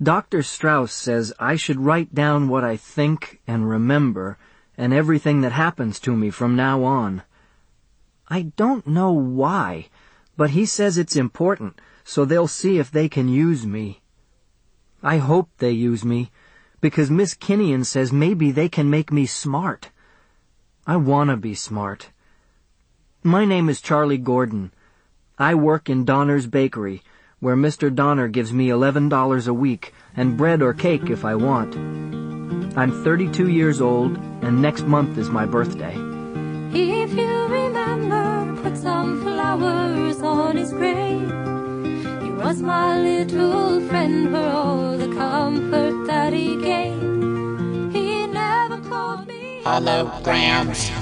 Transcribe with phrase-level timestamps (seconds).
[0.00, 0.42] Dr.
[0.42, 4.38] Strauss says I should write down what I think and remember
[4.76, 7.22] and everything that happens to me from now on.
[8.28, 9.88] I don't know why,
[10.36, 14.00] but he says it's important, so they'll see if they can use me.
[15.02, 16.30] I hope they use me,
[16.80, 19.90] because Miss Kinnian says maybe they can make me smart.
[20.86, 22.10] I wanna be smart.
[23.22, 24.72] My name is Charlie Gordon.
[25.38, 27.02] I work in Donner's Bakery,
[27.42, 27.92] where Mr.
[27.92, 31.74] Donner gives me $11 a week and bread or cake if I want.
[32.78, 35.92] I'm 32 years old, and next month is my birthday.
[36.72, 41.32] If you remember, put some flowers on his grave.
[42.22, 47.02] He was my little friend for all the comfort that he gave.
[47.92, 51.01] He never called me holograms.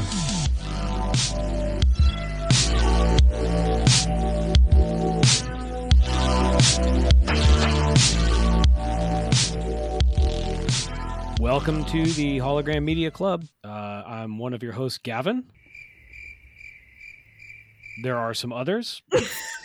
[11.41, 13.47] Welcome to the HoloGraham Media Club.
[13.64, 15.50] Uh, I'm one of your hosts, Gavin.
[18.02, 19.00] There are some others.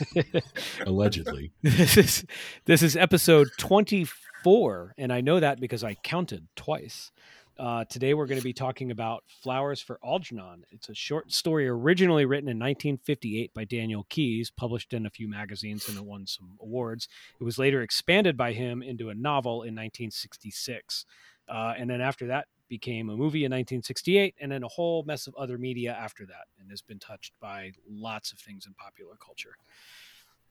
[0.85, 1.51] Allegedly.
[1.61, 2.25] this is
[2.63, 7.11] this is episode 24, and I know that because I counted twice.
[7.57, 10.65] Uh, today we're going to be talking about Flowers for Algernon.
[10.71, 15.29] It's a short story originally written in 1958 by Daniel Keyes, published in a few
[15.29, 17.07] magazines, and it won some awards.
[17.39, 21.05] It was later expanded by him into a novel in 1966.
[21.47, 25.27] Uh, and then after that became a movie in 1968 and then a whole mess
[25.27, 29.13] of other media after that and has been touched by lots of things in popular
[29.23, 29.55] culture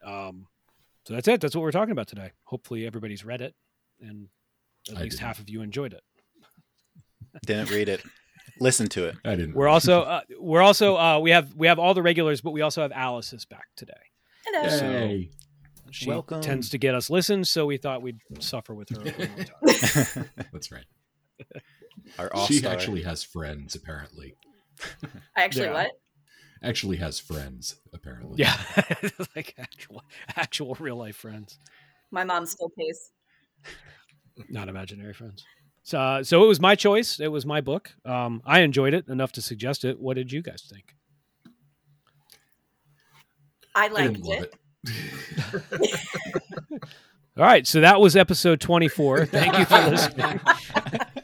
[0.07, 0.47] um,
[1.05, 3.57] so that's it that's what we're talking about today hopefully everybody's read it
[4.01, 4.29] and
[4.89, 5.27] at I least didn't.
[5.27, 6.03] half of you enjoyed it
[7.47, 8.03] Didn't read it.
[8.61, 9.17] Listen to it.
[9.25, 9.55] I didn't.
[9.55, 12.61] we're also uh, we're also uh, we have we have all the regulars but we
[12.63, 13.93] also have alice is back today
[14.47, 14.91] Hello.
[14.93, 15.31] Yay.
[15.91, 16.41] she Welcome.
[16.41, 20.31] tends to get us listens so we thought we'd suffer with her a little time.
[20.53, 20.85] That's right.
[22.19, 24.37] Our She actually has friends, apparently.
[25.37, 25.73] I actually Yeah.
[25.73, 25.91] what?
[26.63, 28.37] Actually has friends, apparently.
[28.39, 28.57] yeah
[29.35, 30.03] like actual
[30.37, 31.58] actual real life friends
[32.13, 33.11] My mom still pays.
[34.48, 35.45] not imaginary friends.
[35.84, 37.20] So, uh, so it was my choice.
[37.20, 37.92] It was my book.
[38.06, 40.00] Um, I enjoyed it enough to suggest it.
[40.00, 40.95] What did you guys think?
[43.74, 44.55] I I liked didn't love it.
[44.86, 46.83] it.
[47.36, 49.27] All right, so that was episode twenty-four.
[49.27, 50.40] Thank you for listening.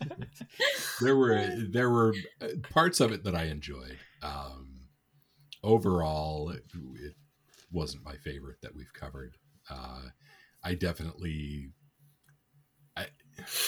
[1.01, 3.99] there were there were uh, parts of it that I enjoyed.
[4.23, 4.81] Um,
[5.63, 6.65] overall, it,
[6.97, 7.15] it
[7.73, 9.37] wasn't my favorite that we've covered.
[9.71, 10.03] Uh,
[10.65, 11.71] I definitely,
[12.97, 13.07] I,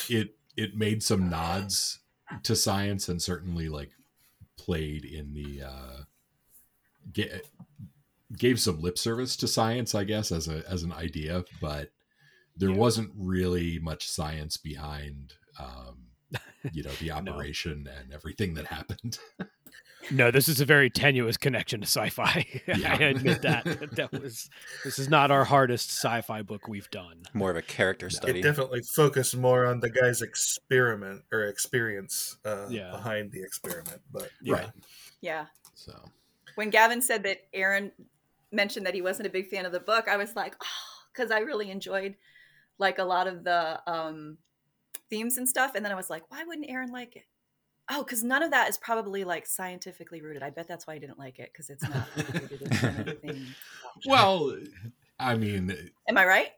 [0.09, 2.01] it it made some nods
[2.43, 3.91] to science and certainly like
[4.57, 6.03] played in the uh,
[7.13, 7.41] ga-
[8.39, 11.91] gave some lip service to science, I guess, as a as an idea, but
[12.57, 12.77] there Yeah.
[12.77, 15.35] wasn't really much science behind.
[15.59, 16.07] Um,
[16.73, 19.19] you know the operation and everything that happened.
[20.11, 22.47] No, this is a very tenuous connection to sci-fi.
[22.67, 22.97] Yeah.
[22.99, 23.65] I admit that.
[23.97, 24.49] That was
[24.85, 27.23] this is not our hardest sci-fi book we've done.
[27.35, 28.41] More of a character study.
[28.41, 32.91] It definitely focused more on the guy's experiment or experience uh, Yeah.
[32.91, 34.01] behind the experiment.
[34.11, 34.71] But Right.
[35.21, 35.47] Yeah.
[35.75, 35.93] So
[36.57, 37.93] When Gavin said that Aaron
[38.51, 40.67] mentioned that he wasn't a big fan of the book, I was like, oh,
[41.13, 42.17] because I really enjoyed
[42.79, 44.39] like a lot of the um,
[45.11, 45.75] themes and stuff.
[45.75, 47.25] And then I was like, why wouldn't Aaron like it?
[47.95, 50.43] Oh, because none of that is probably like scientifically rooted.
[50.43, 52.73] I bet that's why I didn't like it because it's not rooted in
[53.07, 53.47] anything.
[54.07, 54.57] well,
[55.19, 55.77] I mean,
[56.09, 56.49] Am I right?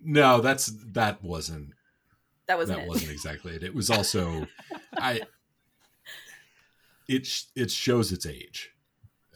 [0.00, 1.70] no, that's that wasn't
[2.48, 2.88] That wasn't that it.
[2.88, 3.62] wasn't exactly it.
[3.62, 4.46] It was also
[4.98, 5.22] I.
[7.08, 8.70] It it shows its age.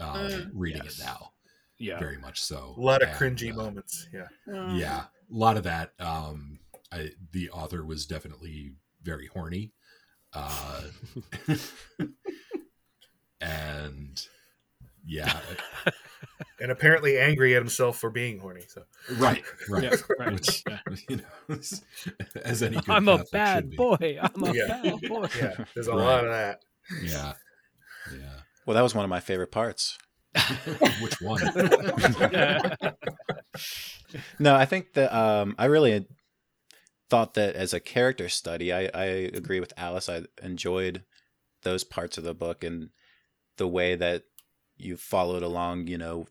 [0.01, 0.51] Um, Mm.
[0.55, 0.99] reading Yes.
[1.01, 1.33] it now,
[1.79, 1.99] Yeah.
[1.99, 2.75] very much so.
[2.77, 4.07] a lot of And, cringy uh, moments.
[4.13, 4.29] Yeah.
[4.47, 4.79] Mm.
[4.79, 5.93] Yeah, a lot of that.
[5.99, 6.61] Um,
[6.93, 9.73] I, the author was definitely very horny,
[10.39, 10.83] uh,
[13.41, 14.21] and
[15.07, 15.41] yeah,
[16.61, 18.65] And apparently angry at himself for being horny.
[18.69, 18.83] So
[19.17, 19.85] right, right.
[19.85, 20.33] Yeah, right.
[20.35, 20.79] Which, Yeah.
[21.09, 21.57] you know,
[22.45, 24.19] as any good I'm a bad boy.
[24.21, 24.67] I'm a Yeah.
[24.67, 25.29] bad boy.
[25.37, 26.05] yeah, there's a Right.
[26.05, 26.61] lot of that.
[27.03, 27.35] Yeah,
[28.13, 28.41] yeah.
[28.67, 29.97] well, that was one of my favorite parts.
[31.01, 31.41] Which one?
[34.39, 36.07] No, I think that um, I really
[37.09, 40.09] thought that as a character study, I, I agree with Alice.
[40.09, 41.05] I enjoyed
[41.63, 42.91] those parts of the book and
[43.57, 44.25] the way that
[44.77, 46.27] you followed along, you know,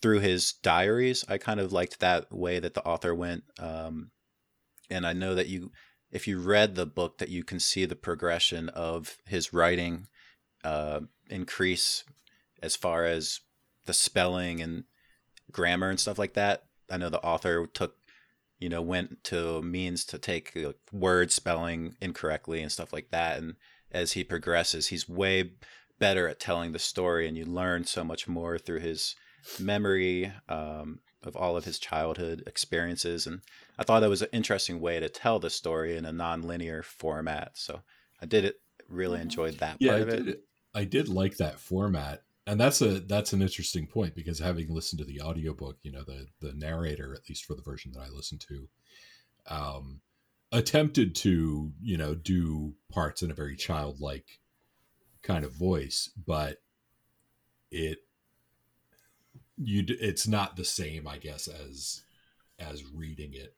[0.00, 1.24] through his diaries.
[1.28, 3.44] I kind of liked that way that the author went.
[3.58, 4.10] Um,
[4.90, 5.72] and I know that you,
[6.10, 10.06] if you read the book, that you can see the progression of his writing
[10.62, 12.04] uh, increase
[12.62, 13.40] as far as
[13.86, 14.84] the spelling and
[15.50, 16.64] grammar and stuff like that.
[16.90, 17.96] I know the author took,
[18.64, 23.36] you know, went to means to take like, word spelling incorrectly and stuff like that.
[23.36, 23.56] And
[23.92, 25.50] as he progresses, he's way
[25.98, 29.16] better at telling the story, and you learn so much more through his
[29.60, 33.26] memory um, of all of his childhood experiences.
[33.26, 33.42] And
[33.78, 37.58] I thought that was an interesting way to tell the story in a non-linear format.
[37.58, 37.82] So
[38.22, 38.56] I did it.
[38.88, 40.24] Really enjoyed that yeah part I of it.
[40.24, 40.36] did,
[40.74, 44.98] I did like that format and that's a that's an interesting point because having listened
[44.98, 48.08] to the audiobook you know the the narrator at least for the version that i
[48.08, 48.68] listened to
[49.46, 50.00] um
[50.52, 54.40] attempted to you know do parts in a very childlike
[55.22, 56.58] kind of voice but
[57.70, 57.98] it
[59.56, 62.02] you it's not the same i guess as
[62.58, 63.56] as reading it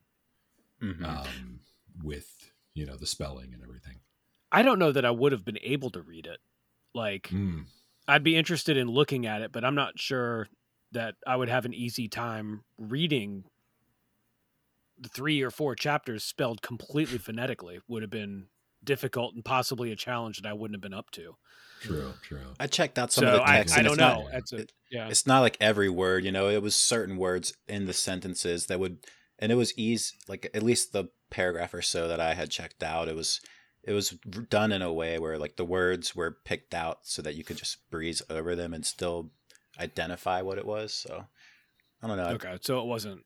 [0.83, 1.05] Mhm.
[1.05, 1.61] um
[2.03, 4.00] with you know the spelling and everything
[4.53, 6.38] I don't know that I would have been able to read it.
[6.94, 7.67] Like Mm.
[8.08, 10.49] I'd be interested in looking at it, but I'm not sure
[10.93, 13.44] that I would have an easy time reading
[14.99, 18.47] the three or four chapters spelled completely phonetically would have been
[18.82, 21.37] difficult and possibly a challenge that I wouldn't have been up to.
[21.82, 23.75] true true I checked out some so of the I, text.
[23.75, 24.19] I and don't it's not-
[24.55, 24.59] know.
[24.62, 25.09] A, yeah.
[25.09, 28.81] it's not like every word you know it was certain words in the sentences that
[28.81, 28.99] would
[29.38, 32.82] and it was easy like at least the paragraph or so that i had checked
[32.82, 33.41] out it was
[33.87, 34.11] it was
[34.50, 37.56] done in a way where like the words were picked out so that you could
[37.56, 39.31] just breeze over them and still
[39.81, 41.25] identify what it was so
[42.03, 43.25] i don't know Okay, so it wasn't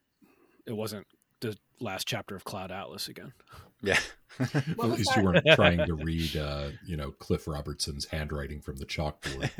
[0.66, 1.06] it wasn't
[1.40, 3.32] the last chapter of Cloud Atlas again.
[3.82, 3.98] yeah
[4.76, 5.16] What at least that?
[5.16, 9.50] you weren't trying to read uh you know cliff robertson's handwriting from the chalkboard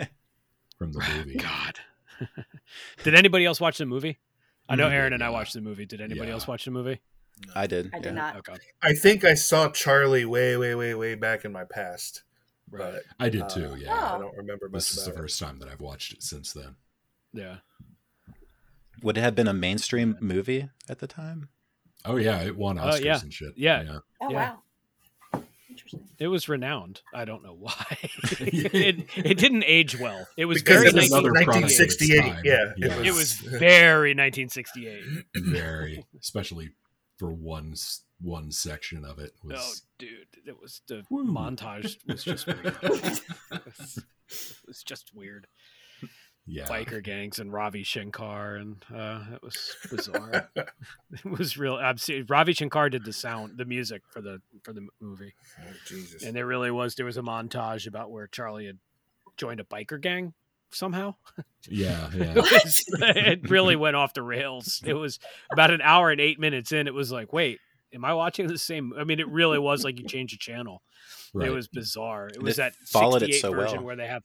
[0.78, 1.78] from the movie God.
[3.02, 4.18] did anybody else watch the movie?
[4.68, 4.88] I know.
[4.88, 5.86] Aaron and I watched the movie.
[5.86, 6.34] Did anybody Yeah.
[6.34, 7.00] else watch the movie?
[7.54, 8.12] I did I did yeah.
[8.12, 8.36] not.
[8.38, 8.54] Okay.
[8.82, 12.22] I think I saw Charlie way, way, way, way back in my past,
[12.70, 12.92] Right.
[12.94, 13.74] but i did Uh, too Oh.
[13.74, 15.16] yeah I don't remember much this is the it.
[15.16, 16.76] first time that i've watched it since then
[17.32, 17.56] Yeah.
[19.02, 21.48] would it have been a mainstream movie at the time
[22.04, 23.20] oh yeah it won Oh, oscars yeah.
[23.20, 23.98] and shit Yeah.
[24.20, 24.36] Oh Yeah.
[24.36, 24.62] wow.
[25.68, 26.08] Interesting.
[26.18, 27.00] It was renowned.
[27.14, 27.86] I don't know why.
[28.40, 30.26] it it didn't age well.
[30.36, 32.20] It was because very it was another product of its 1968.
[32.20, 32.42] time.
[32.44, 33.08] Yeah, Yeah.
[33.08, 35.02] It was very 1968.
[35.36, 36.70] very especially
[37.20, 37.74] for one
[38.22, 41.24] one section of it was Oh, dude, it was the Woo.
[41.26, 42.76] montage was just weird.
[43.50, 44.04] it
[44.66, 45.46] was just weird.
[46.46, 50.50] yeah Biker gangs and Ravi Shankar, and uh, it was bizarre.
[50.56, 51.78] it was real.
[51.78, 56.22] Absolutely, Ravi Shankar did the sound, the music for the for the movie, Oh, Jesus.
[56.24, 56.94] and there really was.
[56.94, 58.78] There was a montage about where Charlie had
[59.36, 60.32] joined a biker gang
[60.72, 61.14] somehow.
[61.68, 64.82] yeah yeah It, really went off the rails.
[64.84, 65.18] It was
[65.52, 66.86] about an hour and eight minutes in.
[66.86, 67.58] It was like, wait,
[67.92, 68.92] am I watching the same?
[68.98, 70.82] I mean, it really was like you change the channel.
[71.34, 72.28] right It was bizarre.
[72.28, 73.84] It And was it that followed it 68 so version well.
[73.86, 74.22] where they have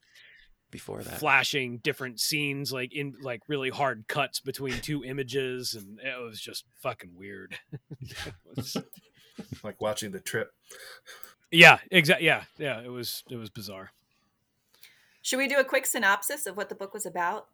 [0.71, 5.99] before that flashing different scenes, like in like really hard cuts between two images, and
[5.99, 7.57] it was just fucking weird.
[8.55, 8.75] Was-
[9.63, 10.49] like watching the trip.
[11.51, 12.25] yeah, exactly.
[12.25, 12.81] Yeah, yeah.
[12.81, 13.91] It was it was bizarre.
[15.25, 17.47] Should we do a quick synopsis of what the book was about?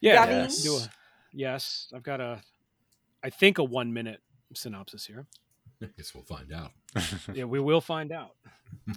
[0.00, 0.62] Yeah, Yes.
[0.62, 0.90] do a-
[1.34, 1.92] yes.
[1.94, 2.40] I've got a,
[3.22, 4.22] I think a one minute
[4.54, 5.26] synopsis here.
[5.82, 6.72] i guess we'll find out
[7.34, 8.36] yeah, we will find out.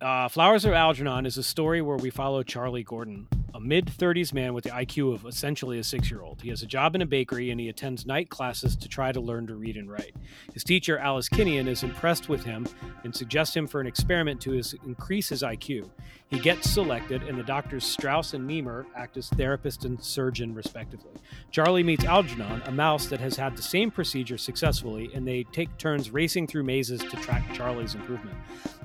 [0.00, 4.32] Uh, Flowers of Algernon is a story where we follow Charlie Gordon, a mid 30s
[4.32, 6.42] man with the IQ of essentially a six year old.
[6.42, 9.20] He has a job in a bakery and he attends night classes to try to
[9.20, 10.14] learn to read and write.
[10.52, 12.66] His teacher, Alice Kinnian, is impressed with him
[13.04, 15.88] and suggests him for an experiment to his, increase his IQ.
[16.30, 21.10] He gets selected, and the doctors Strauss and Nemur act as therapist and surgeon, respectively.
[21.50, 25.76] Charlie meets Algernon, a mouse that has had the same procedure successfully, and they take
[25.76, 28.36] turns racing through mazes to track Charlie's improvement.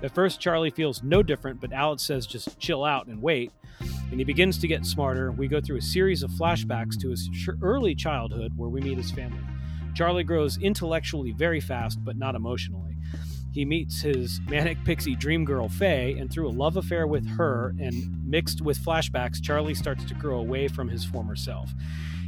[0.01, 3.51] At first, Charlie feels no different, but Alex says just chill out and wait.
[4.11, 5.31] And he begins to get smarter.
[5.31, 7.29] We go through a series of flashbacks to his
[7.61, 9.39] early childhood where we meet his family.
[9.95, 12.97] Charlie grows intellectually very fast, but not emotionally.
[13.53, 17.73] He meets his manic pixie dream girl, Faye, and through a love affair with her
[17.79, 21.73] and mixed with flashbacks, Charlie starts to grow away from his former self.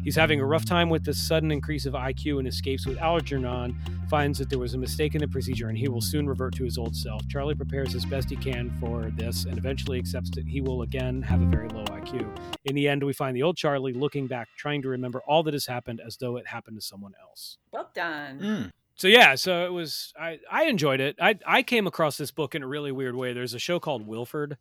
[0.06, 3.76] He's having a rough time with this sudden increase of IQ and escapes with Algernon,
[4.10, 6.64] finds that there was a mistake in the procedure and he will soon revert to
[6.64, 7.28] his old self.
[7.28, 11.22] Charlie prepares as best he can for this and eventually accepts that he will again
[11.22, 12.28] have a very low IQ.
[12.66, 15.54] In the end, we find the old Charlie looking back, trying to remember all that
[15.54, 17.58] has happened as though it happened to someone else.
[17.72, 18.40] Well done.
[18.40, 18.72] Mm.
[18.96, 21.18] So yeah, so it was I I enjoyed it.
[21.22, 23.34] I I came across this book in a really weird way.
[23.34, 24.58] There's a show called Wilfred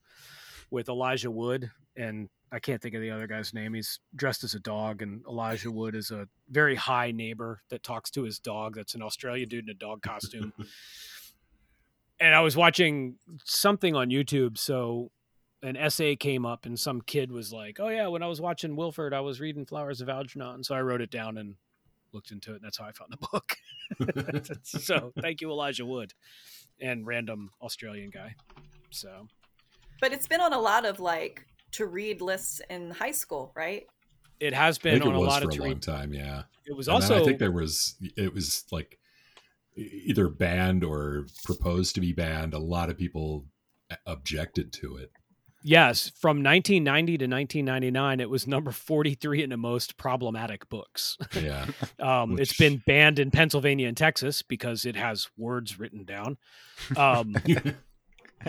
[0.70, 3.74] with Elijah Wood and I can't think of the other guy's name.
[3.74, 8.10] He's dressed as a dog and Elijah Wood is a very high neighbor that talks
[8.12, 10.52] to his dog that's an Australian dude in a dog costume.
[12.20, 15.10] and I was watching something on YouTube so
[15.62, 18.76] an essay came up and some kid was like, "Oh yeah, when I was watching
[18.76, 21.56] Wilfred, I was reading Flowers of Algernon." So I wrote it down and
[22.12, 22.56] looked into it.
[22.56, 23.56] And that's how I found the book.
[24.62, 26.12] so thank you, Elijah Wood,
[26.80, 28.34] and random Australian guy.
[28.90, 29.28] So
[30.00, 33.86] But it's been on a lot of like to read lists in high school, right?
[34.38, 35.82] it has I been think on it a lot for of a long read.
[35.82, 36.12] time.
[36.12, 36.42] Yeah.
[36.66, 38.98] It was And also I think there was it was like
[39.76, 42.52] either banned or proposed to be banned.
[42.52, 43.46] A lot of people
[44.04, 45.10] objected to it.
[45.62, 51.16] Yes, from 1990 to 1999, it was number 43 in the most problematic books.
[51.34, 51.66] Yeah.
[51.98, 56.36] Um, It's Which- been banned in Pennsylvania and Texas because it has words written down.
[56.96, 57.34] Um,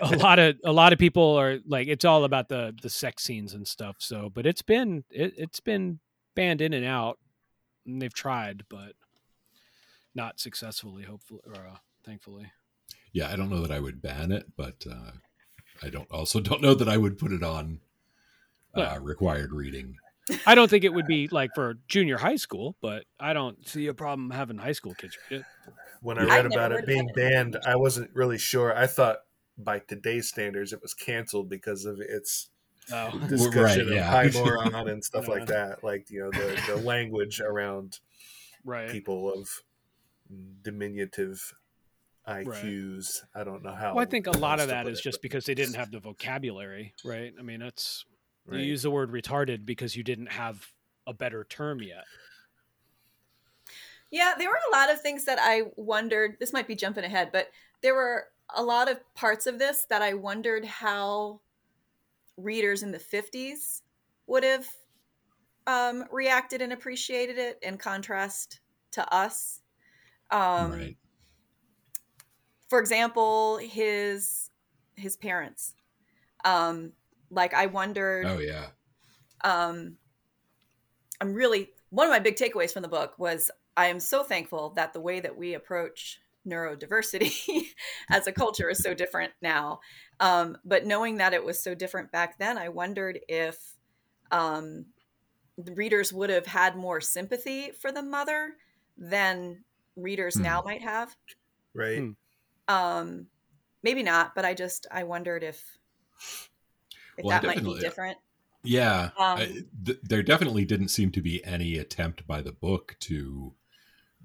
[0.02, 3.24] a lot of a lot of people are like, it's all about the the sex
[3.24, 3.98] scenes and stuff.
[4.00, 6.00] So, but it's been it, it's been
[6.36, 7.20] banned in and out,
[7.86, 8.94] and they've tried, but
[10.16, 11.04] not successfully.
[11.04, 12.52] Hopefully, or uh, thankfully.
[13.12, 15.12] yeah, I don't know that I would ban it, but uh,
[15.82, 17.82] I don't also don't know that I would put it on
[18.76, 19.00] uh, Yeah.
[19.02, 19.98] required reading.
[20.46, 23.88] I don't think it would be like for junior high school, but I don't see
[23.88, 25.46] a problem having high school kids read it.
[26.02, 26.34] When I Yeah.
[26.36, 27.16] read I'd about it being about it.
[27.16, 28.76] banned, I wasn't really sure.
[28.76, 29.20] I thought
[29.58, 32.50] by today's standards it was canceled because of its
[32.92, 34.10] Oh, discussion Right, of yeah.
[34.10, 35.34] high moron and stuff Yeah.
[35.34, 35.84] like that.
[35.84, 38.00] Like you know the the language around
[38.64, 38.90] right.
[38.90, 39.50] people of
[40.64, 41.54] diminutive
[42.28, 43.20] IQs.
[43.36, 43.96] I don't know how.
[43.96, 45.54] Well, I think a lot of to that put is it, just but- because they
[45.54, 47.34] didn't have the vocabulary, right?
[47.38, 48.06] I mean, that's
[48.46, 48.62] Right.
[48.62, 50.66] you use the word retarded because you didn't have
[51.06, 52.06] a better term yet.
[54.10, 56.38] Yeah, there were a lot of things that I wondered.
[56.40, 57.50] This might be jumping ahead, but
[57.82, 61.42] there were a lot of parts of this that I wondered how
[62.38, 63.82] readers in the 50s
[64.28, 64.68] would have
[65.66, 68.62] um, reacted and appreciated it in contrast
[68.92, 69.62] to us.
[70.32, 70.98] Um, right.
[72.70, 74.50] For example, his
[74.96, 75.74] his parents.
[76.44, 76.94] Um,
[77.30, 78.68] like I wondered Oh yeah.
[79.44, 79.98] um,
[81.22, 84.72] I'm really one of my big takeaways from the book was I am so thankful
[84.76, 87.64] that the way that we approach neurodiversity
[88.10, 89.80] as a culture is so different now.
[90.20, 93.58] Um, but knowing that it was so different back then, I wondered if
[94.32, 94.86] um,
[95.58, 98.54] the readers would have had more sympathy for the mother
[98.98, 99.64] than
[99.96, 100.44] readers Hmm.
[100.44, 101.16] now might have.
[101.74, 102.00] right.
[102.00, 102.12] Hmm.
[102.74, 103.28] Um,
[103.84, 105.78] maybe not, but I just I wondered if
[107.18, 108.18] if Well, that might be different.
[108.64, 109.46] Yeah, Um, I,
[109.86, 113.54] th- there definitely didn't seem to be any attempt by the book to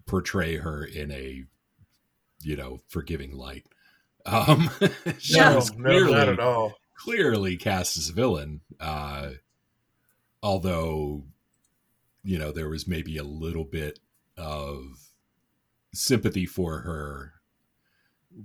[0.06, 1.44] portray her in a,
[2.42, 3.66] you know, forgiving light.
[4.26, 4.70] Um,
[5.18, 6.74] she No, was no, clearly, not at all.
[6.96, 8.60] clearly cast as a villain.
[8.80, 9.30] Uh,
[10.42, 11.24] although,
[12.22, 13.98] you know, there was maybe a little bit
[14.36, 14.82] of
[15.94, 17.32] sympathy for her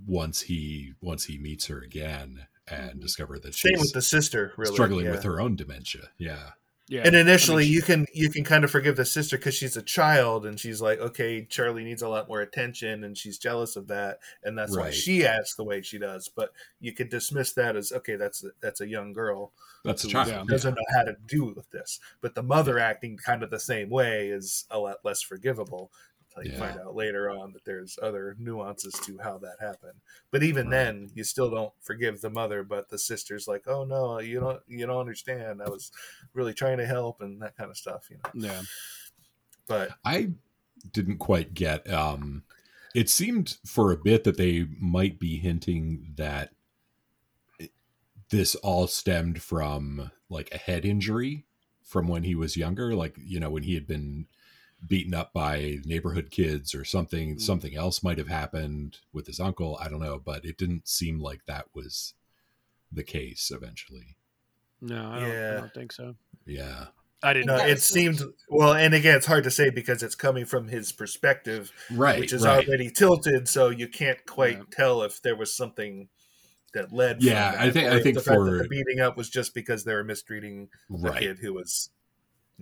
[0.05, 4.51] once he once he meets her again and discover that Same she's with the sister,
[4.57, 4.73] really.
[4.73, 5.11] struggling yeah.
[5.11, 6.09] with her own dementia.
[6.17, 6.51] Yeah.
[6.89, 7.01] Yeah.
[7.03, 9.75] And initially, I mean, you can you can kind of forgive the sister because she's
[9.75, 13.75] a child, and she's like, okay, Charlie needs a lot more attention, and she's jealous
[13.75, 16.29] of that, and that's why she acts the way she does.
[16.33, 19.51] But you could dismiss that as okay, that's that's a young girl
[19.83, 20.29] That's a child.
[20.29, 20.43] Yeah.
[20.47, 21.99] doesn't know how to do with this.
[22.21, 25.91] But the mother acting kind of the same way is a lot less forgivable.
[26.43, 26.59] You Yeah.
[26.59, 29.99] find out later on that there's other nuances to how that happened.
[30.31, 30.71] But even Right.
[30.85, 32.63] then, you still don't forgive the mother.
[32.63, 35.61] But the sister's like, "Oh no, you don't, you don't understand.
[35.61, 35.91] I was
[36.33, 38.47] really trying to help and that kind of stuff." You know.
[38.47, 38.61] yeah.
[39.67, 40.31] But I
[40.91, 41.89] didn't quite get.
[41.91, 42.43] Um,
[42.95, 46.53] it seemed for a bit that they might be hinting that
[48.29, 51.45] this all stemmed from like a head injury
[51.83, 54.27] from when he was younger, like you know when he had been
[54.85, 57.35] beaten up by neighborhood kids or something.
[57.35, 57.41] Mm.
[57.41, 59.77] Something else might have happened with his uncle.
[59.81, 62.13] I don't know, but it didn't seem like that was
[62.91, 64.15] the case eventually.
[64.81, 66.15] No, I don't, I don't think so.
[66.45, 66.85] Yeah.
[67.23, 67.47] I didn't.
[67.47, 68.73] no, That it seemed well.
[68.73, 72.19] And again, it's hard to say because it's coming from his perspective, Right.
[72.19, 72.65] which is right.
[72.67, 73.47] already tilted.
[73.49, 74.63] So you can't quite Yeah.
[74.71, 76.09] tell if there was something
[76.75, 77.23] that led.
[77.23, 79.31] Yeah, from I think- or I think the fact that for- the beating up was
[79.31, 81.19] just because they were mistreating a right.
[81.19, 81.89] kid who was.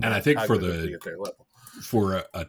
[0.02, 1.48] And I think for the- at their level.
[1.82, 2.46] For a, a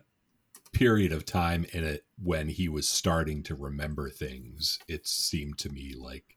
[0.72, 5.70] period of time in it when he was starting to remember things it seemed to
[5.70, 6.36] me like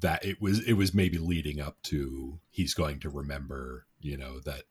[0.00, 4.38] that it was it was maybe leading up to he's going to remember you know
[4.40, 4.64] that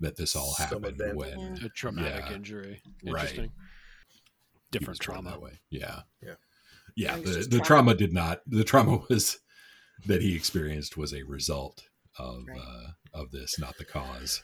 [0.00, 1.16] that this all Some happened event.
[1.16, 2.34] when a traumatic Yeah.
[2.34, 2.82] injury.
[3.04, 3.22] Right.
[3.22, 3.52] Interesting.
[4.70, 5.30] he Different trauma.
[5.30, 6.34] that way yeah Yeah.
[6.94, 7.64] yeah the, the trauma.
[7.64, 9.38] trauma did not the trauma was
[10.06, 11.84] that he experienced was a result
[12.18, 12.60] of Right.
[12.60, 14.42] uh of this not the cause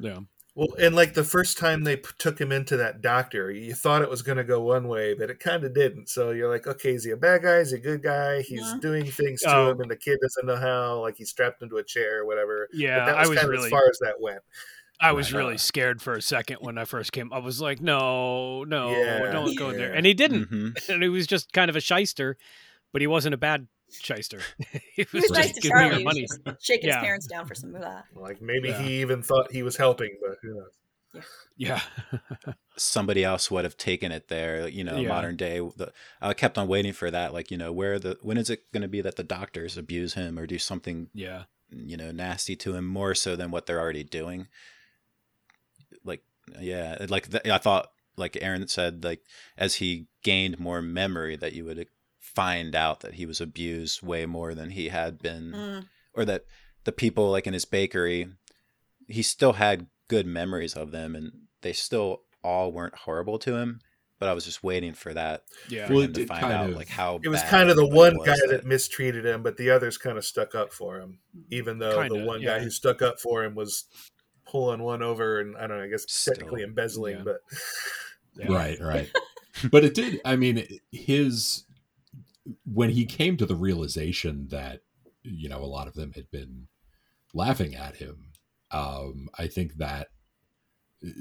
[0.00, 0.20] Yeah.
[0.54, 4.02] Well, and like the first time they p- took him into that doctor, you thought
[4.02, 6.10] it was going to go one way, but it kind of didn't.
[6.10, 7.56] So you're like, okay, is he a bad guy?
[7.56, 8.42] Is he a good guy?
[8.42, 8.76] He's Yeah.
[8.80, 9.70] doing things to Oh.
[9.70, 11.00] him, and the kid doesn't know how.
[11.00, 12.68] Like he's strapped into a chair or whatever.
[12.72, 12.98] Yeah.
[12.98, 13.60] but that I was, was kind really.
[13.62, 14.40] of as far as that went.
[15.00, 15.38] I was Right.
[15.40, 17.32] really scared for a second when I first came.
[17.32, 19.92] I was like, no, no, Yeah, don't go in there.
[19.94, 20.50] And he didn't.
[20.50, 20.74] Mhm.
[20.90, 22.36] And he was just kind of a shyster,
[22.92, 23.68] but he wasn't a bad
[24.00, 24.40] shyster.
[24.94, 25.96] he was He was just nice to giving me Charlie.
[25.96, 26.26] your money.
[26.46, 26.96] Was shaking Yeah.
[26.96, 28.04] his parents down for some moolah.
[28.14, 28.82] Like maybe Yeah.
[28.82, 31.22] he even thought he was helping, but who knows?
[31.56, 31.80] Yeah.
[32.76, 35.08] somebody else would have taken it there you know Yeah.
[35.08, 38.38] modern day the, i kept on waiting for that like you know where the when
[38.38, 41.42] is it going to be that the doctors abuse him or do something yeah.
[41.70, 44.48] you know nasty to him more so than what they're already doing
[46.02, 46.22] like
[46.58, 49.20] yeah like th- i thought like aaron said like
[49.58, 51.86] as he gained more memory that you would
[52.34, 55.86] find out that he was abused way more than he had been Mm.
[56.14, 56.44] or that
[56.84, 58.28] the people like in his bakery
[59.08, 63.80] he still had good memories of them and they still all weren't horrible to him
[64.18, 65.86] but i was just waiting for that Yeah.
[65.86, 67.86] for Well, him to find out of- like how It was bad kind of the
[67.86, 71.18] one was guy that mistreated him, but the others kind of stuck up for him.
[71.50, 72.56] Even though Kinda, the one yeah.
[72.58, 73.84] guy who stuck up for him was
[74.46, 77.22] pulling one over and I don't know, I guess Still, technically embezzling, yeah.
[77.24, 77.36] but
[78.36, 78.52] Yeah.
[78.54, 79.10] Right, right.
[79.70, 80.20] but it did.
[80.24, 81.64] I mean, his
[82.64, 84.80] when he came to the realization that
[85.22, 86.68] you know a lot of them had been
[87.34, 88.32] laughing at him.
[88.70, 90.08] Um, I think that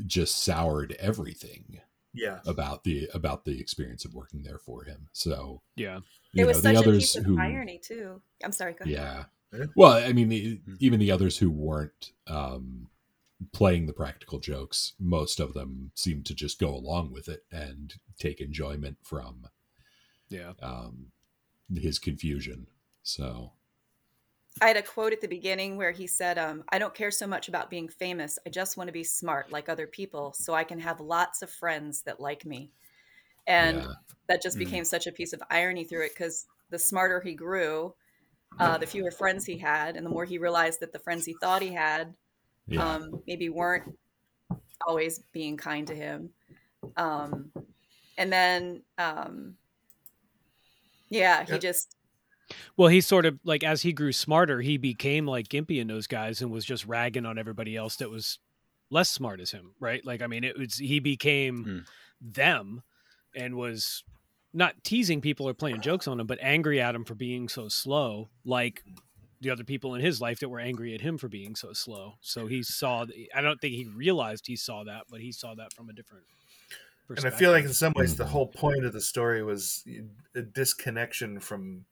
[0.06, 1.80] just soured everything
[2.14, 2.40] yeah.
[2.46, 5.08] about the about the experience of working there for him.
[5.12, 6.00] So Yeah.
[6.36, 8.22] It was know such the a others piece of who irony too.
[8.44, 8.74] I'm sorry.
[8.74, 8.94] Go ahead.
[8.94, 9.24] yeah.
[9.54, 9.66] Yeah.
[9.76, 10.78] Well, I mean, e- Mhm.
[10.80, 12.90] even the others who weren't um,
[13.52, 17.96] playing the practical jokes, most of them seemed to just go along with it and
[18.18, 19.48] take enjoyment from
[20.32, 20.54] Yeah.
[20.62, 21.12] um,
[21.74, 22.68] his confusion.
[23.04, 23.54] So,
[24.62, 27.26] I had a quote at the beginning where he said, um, I don't care so
[27.26, 28.38] much about being famous.
[28.46, 31.50] I just want to be smart like other people so I can have lots of
[31.50, 32.72] friends that like me.
[33.48, 33.94] And Yeah.
[34.30, 34.60] that just Mhm.
[34.60, 37.96] became such a piece of irony through it because the smarter he grew,
[38.60, 41.34] uh, the fewer friends he had, and the more he realized that the friends he
[41.34, 42.16] thought he had
[42.68, 43.98] yeah, um, maybe weren't
[44.86, 46.34] always being kind to him.
[46.98, 47.52] Um,
[48.18, 49.58] and then, um,
[51.12, 51.58] yeah, he Yeah.
[51.60, 51.96] just,
[52.78, 56.08] Well, he sort of like as he grew smarter, he became like Gimpy and those
[56.08, 58.40] guys and was just ragging on everybody else that was
[58.90, 60.06] less smart as him, right?
[60.06, 61.80] Like I mean, it was he became Hmm.
[62.20, 62.84] them
[63.36, 64.04] and was
[64.54, 67.70] not teasing people or playing jokes on them, but angry at him for being so
[67.70, 68.84] slow, like
[69.40, 72.16] the other people in his life that were angry at him for being so slow.
[72.22, 73.06] So he saw.
[73.34, 76.26] I don't think he realized he saw that, but he saw that from a different.
[77.10, 79.84] And I feel like in some ways the whole point of the story was
[80.36, 81.86] a disconnection from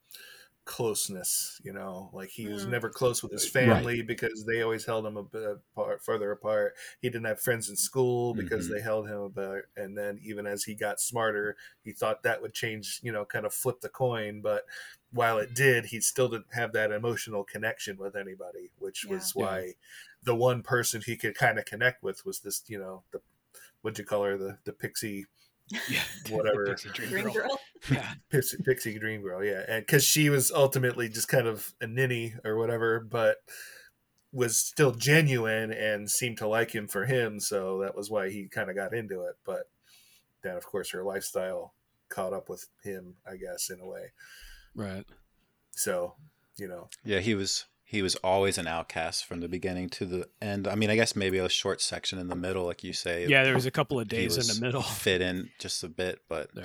[0.64, 1.60] closeness.
[1.64, 2.70] You know, like he was Mm.
[2.70, 3.82] never close with his Right.
[3.82, 5.42] family because they always held him a bit
[5.74, 6.76] apart, further apart.
[7.00, 8.74] He didn't have friends in school because Mhm.
[8.74, 9.70] they held him apart.
[9.76, 13.00] And then even as he got smarter, he thought that would change.
[13.02, 14.64] You know, kind of flip the coin, but.
[15.12, 19.34] While it did, he still didn't have that emotional connection with anybody, which was Yeah.
[19.34, 19.74] why
[20.22, 23.20] the one person he could kind of connect with was this, you know, the
[23.82, 25.26] what'd you call her, the the pixie
[25.88, 26.66] yeah, whatever.
[26.66, 27.32] Pixie Dream Green Girl.
[27.32, 27.60] Girl.
[27.90, 31.86] Yeah, Pixie, Pixie Dream Girl, yeah, and because she was ultimately just kind of a
[31.86, 33.38] ninny or whatever, but
[34.32, 38.48] was still genuine and seemed to like him for him, so that was why he
[38.48, 39.36] kind of got into it.
[39.46, 39.70] But
[40.42, 41.72] then, of course, her lifestyle
[42.10, 44.12] caught up with him, I guess, in a way.
[44.74, 45.06] right.
[45.70, 46.16] So,
[46.58, 50.28] you know, Yeah, he was he was always an outcast from the beginning to the
[50.40, 50.68] end.
[50.68, 53.26] I mean, I guess maybe a short section in the middle, like you say.
[53.26, 54.82] Yeah, there was a couple of days in the middle.
[55.06, 56.62] fit in just a bit, but Yeah.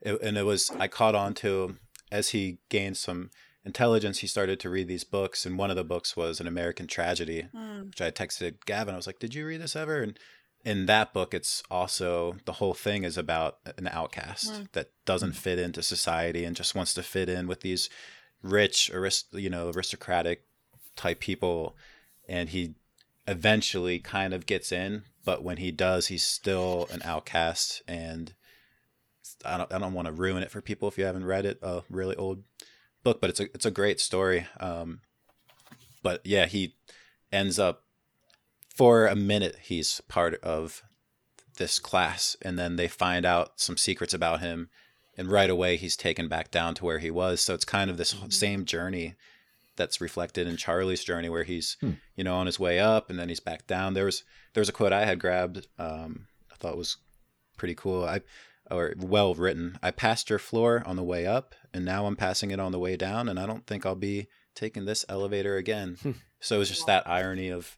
[0.00, 1.76] it, and it was I caught on to
[2.10, 3.30] as he gained some
[3.66, 4.20] intelligence.
[4.20, 7.48] He started to read these books, and one of the books was an American Tragedy,
[7.52, 7.88] Hmm.
[7.88, 8.94] which I texted Gavin.
[8.94, 10.18] I was like, "Did you read this ever?" And
[10.64, 14.72] in that book, it's also the whole thing is about an outcast Mm.
[14.72, 17.90] that doesn't fit into society and just wants to fit in with these
[18.42, 20.44] rich, arist- you know, aristocratic
[21.02, 21.76] type people,
[22.28, 22.74] and he
[23.26, 28.34] eventually kind of gets in, but when he does, he's still an outcast and.
[29.44, 31.58] I don't, I don't want to ruin it for people if you haven't read it.
[31.62, 32.42] A really old
[33.02, 34.46] book, but it's a it's a great story.
[34.60, 35.00] Um,
[36.02, 36.74] but yeah, he
[37.32, 37.84] ends up
[38.74, 40.82] for a minute he's part of
[41.56, 44.70] this class, and then they find out some secrets about him,
[45.16, 47.40] and right away he's taken back down to where he was.
[47.40, 49.14] So it's kind of this same journey
[49.82, 51.92] that's reflected in Charlie's journey, where he's Hmm.
[52.16, 53.94] you know on his way up, and then he's back down.
[53.94, 54.22] There was
[54.54, 55.66] there was a quote I had grabbed.
[55.78, 56.96] Um, I thought was
[57.56, 58.04] pretty cool.
[58.04, 58.20] I
[58.70, 59.78] or well written.
[59.82, 62.78] I passed your floor on the way up, and now I'm passing it on the
[62.78, 65.96] way down, and I don't think I'll be taking this elevator again.
[66.02, 66.12] Hmm.
[66.40, 67.76] so it was just that irony of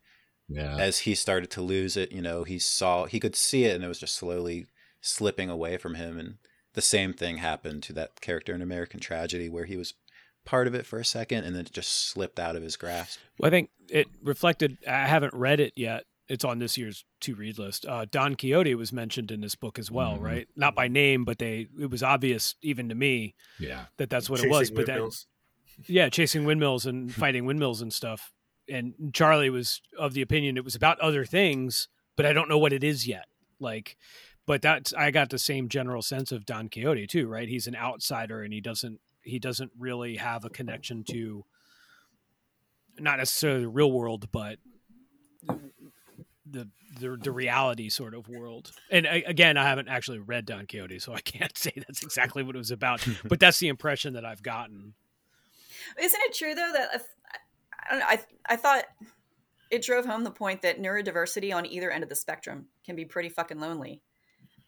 [0.48, 3.74] yeah, as he started to lose it, you know, he saw he could see it,
[3.74, 4.66] and it was just slowly
[5.00, 6.18] slipping away from him.
[6.18, 6.34] And
[6.74, 9.94] the same thing happened to that character in American Tragedy, where he was
[10.44, 13.18] part of it for a second, and then it just slipped out of his grasp.
[13.38, 14.78] Well, I think it reflected.
[14.86, 17.84] I haven't read it yet, it's on this year's to read list.
[17.86, 20.22] Uh, Don Quixote was mentioned in this book as well, Mhm.
[20.22, 20.48] right?
[20.56, 23.86] Not by name, but they it was obvious even to me Yeah.
[23.98, 24.70] that that's what Chasing it was.
[24.70, 25.24] But that,
[25.86, 28.32] yeah, chasing windmills and fighting windmills and stuff.
[28.68, 32.58] And Charlie was of the opinion it was about other things, but I don't know
[32.58, 33.26] what it is yet.
[33.60, 33.96] Like,
[34.46, 37.48] but that's I got the same general sense of Don Quixote too, right?
[37.48, 41.44] He's an outsider and he doesn't he doesn't really have a connection to
[42.98, 44.58] not necessarily the real world, but
[46.46, 46.68] the
[47.00, 48.70] the, the reality sort of world.
[48.88, 52.42] And I, again, I haven't actually read Don Quixote, so I can't say that's exactly
[52.42, 53.06] what it was about.
[53.24, 54.94] but that's the impression that I've gotten.
[56.00, 57.02] Isn't it true though that if,
[57.88, 58.06] I don't know?
[58.08, 58.84] I I thought
[59.70, 63.04] it drove home the point that neurodiversity on either end of the spectrum can be
[63.04, 64.02] pretty fucking lonely.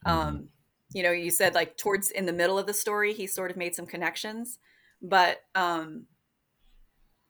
[0.05, 0.49] Um,
[0.93, 3.57] you know, you said like towards in the middle of the story, he sort of
[3.57, 4.59] made some connections,
[5.03, 6.07] but um,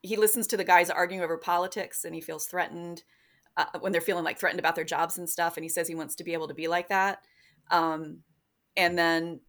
[0.02, 3.02] he listens to the guys arguing over politics and he feels threatened
[3.56, 5.56] uh, when they're feeling like threatened about their jobs and stuff.
[5.56, 7.20] And he says he wants to be able to be like that.
[7.70, 8.18] Um,
[8.76, 9.40] and then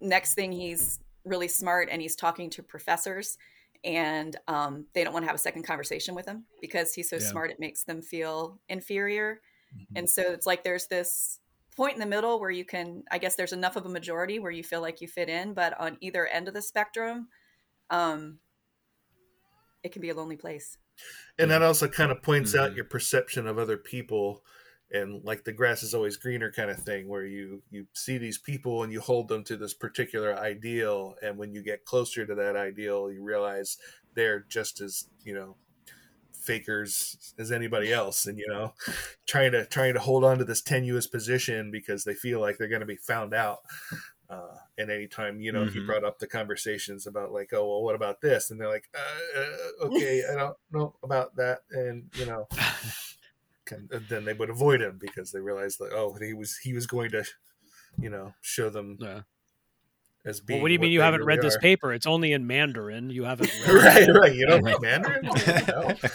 [0.00, 3.36] next thing he's really smart and he's talking to professors
[3.84, 7.16] and um, they don't want to have a second conversation with him because he's so
[7.16, 7.22] Yeah.
[7.30, 9.40] smart it makes them feel inferior
[9.74, 9.86] Mhm.
[9.96, 11.40] and so it's like there's this
[11.76, 14.50] point in the middle where you can i guess there's enough of a majority where
[14.50, 17.28] you feel like you fit in but on either end of the spectrum
[17.90, 18.38] um,
[19.82, 20.78] it can be a lonely place.
[21.38, 22.76] And that also kind of points out Mhm.
[22.76, 24.44] your perception of other people
[24.92, 28.38] and like the grass is always greener kind of thing where you you see these
[28.38, 31.16] people and you hold them to this particular ideal.
[31.22, 33.78] And when you get closer to that ideal you realize
[34.14, 35.56] they're just as you know
[36.46, 38.72] fakers as anybody else and you know
[39.26, 42.68] trying to trying to hold on to this tenuous position because they feel like they're
[42.68, 43.58] going to be found out
[44.30, 45.86] uh, and anytime you know if you Mhm.
[45.86, 49.40] brought up the conversations about like oh well what about this and they're like uh,
[49.40, 49.56] uh,
[49.86, 52.46] okay i don't know about that and you know
[53.64, 56.72] can, and then they would avoid him because they realized that oh he was he
[56.72, 57.24] was going to
[58.00, 59.22] you know show them Yeah.
[60.26, 61.92] As being Well, what do you mean you haven't read really this paper?
[61.92, 63.08] It's only in Mandarin.
[63.10, 65.94] You haven't read right right you don't know mandarin no.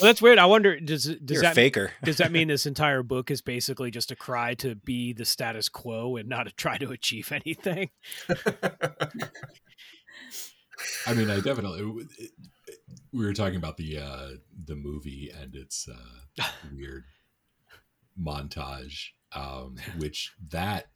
[0.00, 0.38] Well, that's weird.
[0.38, 1.92] I wonder does does You're that faker.
[2.02, 5.68] does that mean this entire book is basically just a cry to be the status
[5.68, 7.90] quo and not to try to achieve anything?
[11.06, 11.80] I mean, I definitely.
[11.80, 12.30] it- it-
[13.12, 14.28] we were talking about the uh,
[14.66, 17.04] the movie and its uh, weird
[18.20, 20.86] montage, um, which that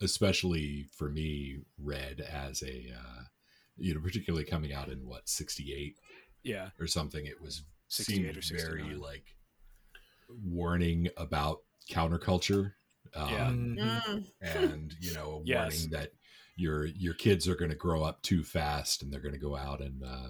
[0.00, 3.22] especially for me read as a uh,
[3.76, 5.96] you know particularly coming out in what sixty eight
[6.42, 6.70] Yeah.
[6.80, 7.26] or something.
[7.26, 8.98] It was 68 seemed or very 69.
[9.00, 9.24] like
[10.44, 11.58] warning about
[11.90, 12.72] counterculture.
[13.14, 14.00] Um, Yeah.
[14.06, 14.32] Mhm.
[14.40, 15.72] and you know, a Yes.
[15.72, 16.12] warning that
[16.56, 19.56] your your kids are going to grow up too fast and they're going to go
[19.56, 20.28] out and uh,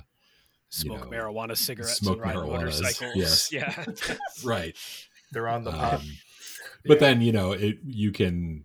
[0.68, 3.12] Smoke know, marijuana cigarettes smoke and ride motorcycles.
[3.16, 3.52] yes.
[3.52, 3.85] Yeah.
[4.44, 4.76] right.
[5.33, 6.07] they're on the pop Um,
[6.85, 7.09] but Yeah.
[7.09, 8.64] then you know, it you can,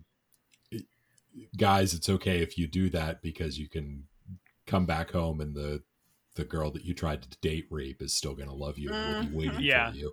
[1.56, 4.04] guys, it's okay if you do that because you can
[4.66, 5.82] come back home and the
[6.34, 9.14] the girl that you tried to date rape is still going to love you and
[9.16, 9.90] will be waiting Yeah.
[9.90, 10.12] for you.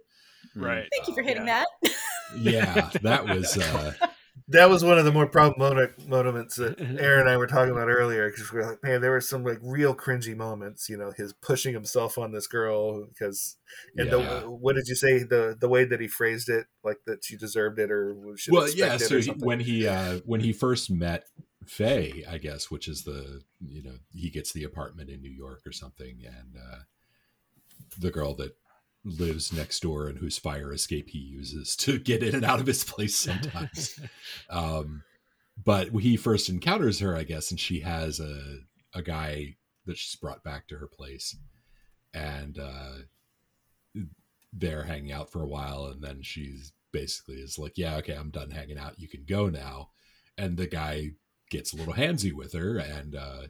[0.56, 0.88] right.
[0.94, 1.64] thank you for Uh, hitting yeah.
[1.84, 1.94] that
[2.38, 3.58] Yeah, that was.
[3.58, 3.94] Uh,
[4.50, 7.88] that was one of the more problematic moments that Aaron and I were talking about
[7.88, 10.90] earlier because we are like, man, there were some like real cringy moments.
[10.90, 13.58] You know, his pushing himself on this girl because,
[13.98, 14.18] and Yeah.
[14.18, 17.38] the what did you say the the way that he phrased it, like that she
[17.38, 20.90] deserved it or should well yeah it so he, when he uh when he first
[20.90, 21.26] met
[21.66, 25.62] faye i guess which is the you know he gets the apartment in new york
[25.66, 26.80] or something and uh
[28.00, 28.56] the girl that
[29.06, 32.68] lives next door and whose fire escape he uses to get in and out of
[32.68, 34.00] his place sometimes.
[34.50, 35.04] Um
[35.64, 38.60] but he first encounters her i guess and she has a
[38.94, 41.36] a guy that she's brought back to her place.
[42.14, 44.04] And uh
[44.54, 48.32] they're hanging out for a while and then she's basically is like yeah okay i'm
[48.32, 49.00] done hanging out.
[49.00, 49.90] You can go now.
[50.38, 51.12] And the guy
[51.52, 53.42] gets a little handsy with her and uh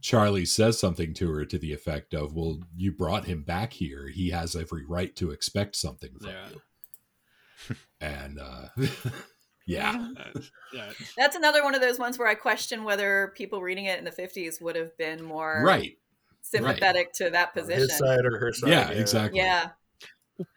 [0.00, 4.08] charlie says something to her to the effect of well you brought him back here.
[4.08, 6.48] He has every right to expect something from Yeah.
[6.50, 7.76] you.
[8.00, 8.68] And uh
[9.66, 10.08] yeah.
[10.18, 10.40] Uh,
[10.72, 10.90] yeah.
[11.16, 14.10] that's another one of those ones where i question whether people reading it in the
[14.10, 15.96] 50s would have been more right.
[16.40, 18.70] sympathetic to that position his side or her side.
[18.70, 19.38] yeah exactly.
[19.38, 19.70] Yeah.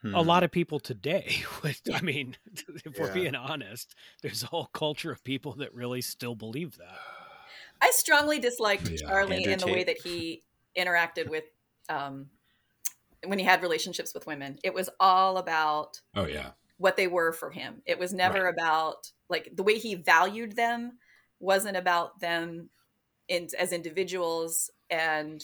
[0.01, 0.15] Hmm.
[0.15, 2.35] a lot of people today would i mean
[2.85, 6.97] if we're being honest there's a whole culture of people that really still believe that
[7.81, 8.97] I strongly disliked Yeah.
[9.07, 10.43] Charlie Andrew and the way that he
[10.77, 11.43] interacted with
[11.89, 12.27] um,
[13.25, 14.57] when he had relationships with women.
[14.63, 17.81] It was all about oh yeah what they were for him.
[17.85, 18.53] It was never Right.
[18.53, 20.97] about like the way he valued them
[21.39, 22.69] wasn't about them
[23.27, 25.43] in, as individuals and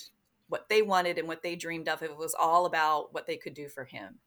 [0.49, 2.01] what they wanted and what they dreamed of.
[2.03, 4.19] It was all about what they could do for him.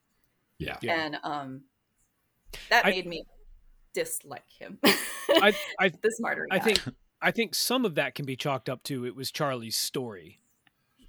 [0.57, 0.77] Yeah.
[0.81, 1.05] Yeah.
[1.05, 1.61] And um,
[2.69, 3.23] that I- made me
[3.93, 4.79] dislike him.
[4.83, 6.47] I, I, the smarter.
[6.51, 6.63] I guy.
[6.65, 6.79] think,
[7.25, 10.39] I think some of that can be chalked up to it was Charlie's story.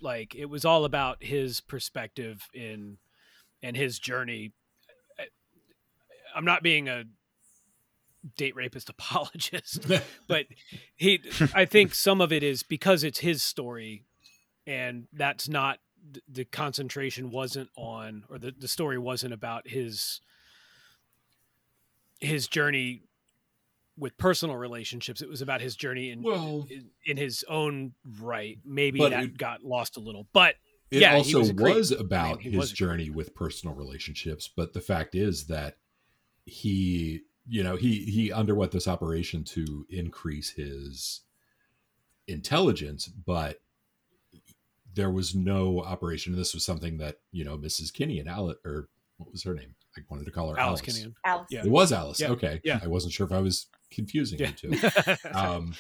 [0.01, 2.97] Like it was all about his perspective in,
[3.63, 4.53] and his journey.
[6.35, 7.05] I'm not being a
[8.39, 9.87] date rapist apologist,
[10.27, 10.47] but
[10.97, 11.21] he
[11.55, 14.03] i think some of it is because it's his story
[14.67, 15.79] and that's not
[16.29, 20.21] the concentration wasn't on or the, the story wasn't about his
[22.21, 23.03] his journey
[23.99, 28.59] with personal relationships it was about his journey in well, in, in his own right.
[28.65, 30.27] Maybe But that it- got lost a little.
[30.33, 30.57] But
[30.91, 32.77] it Yeah, he also was was, a great- about I mean, his was a great-
[32.77, 35.77] journey with personal relationships but the fact is that
[36.45, 41.23] he you know he he underwent this operation to increase his
[42.29, 43.61] intelligence but
[44.95, 46.35] there was no operation.
[46.35, 49.75] This was something that you know mrs kinney and alice or what was her name?
[49.97, 51.47] I wanted to call her alice, alice, Alice.
[51.51, 51.65] Yeah.
[51.65, 52.21] it was alice.
[52.21, 52.29] Yeah.
[52.31, 52.61] okay.
[52.65, 52.81] Yeah.
[52.83, 54.53] i wasn't sure if i was confusing yeah.
[54.63, 55.75] you two um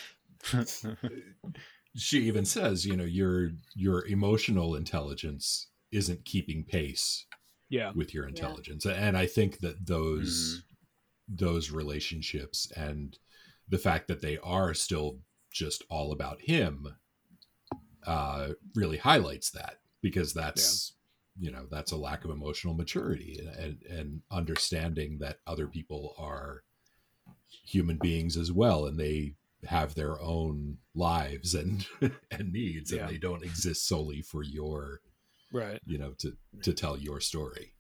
[1.96, 7.24] she even says, you know, your your emotional intelligence isn't keeping pace
[7.68, 7.92] yeah.
[7.94, 8.85] with your intelligence.
[8.85, 10.62] And I think that those
[11.29, 13.18] those relationships and
[13.68, 15.18] the fact that they are still
[15.50, 16.87] just all about him
[18.07, 20.92] uh really highlights that because that's
[21.37, 26.14] you know that's a lack of emotional maturity and, and and understanding that other people
[26.18, 26.62] are
[27.64, 31.87] human beings as well and they have their own lives and
[32.31, 33.03] and needs Yeah.
[33.03, 35.01] and they don't exist solely for your
[35.53, 37.73] right you know to to tell your story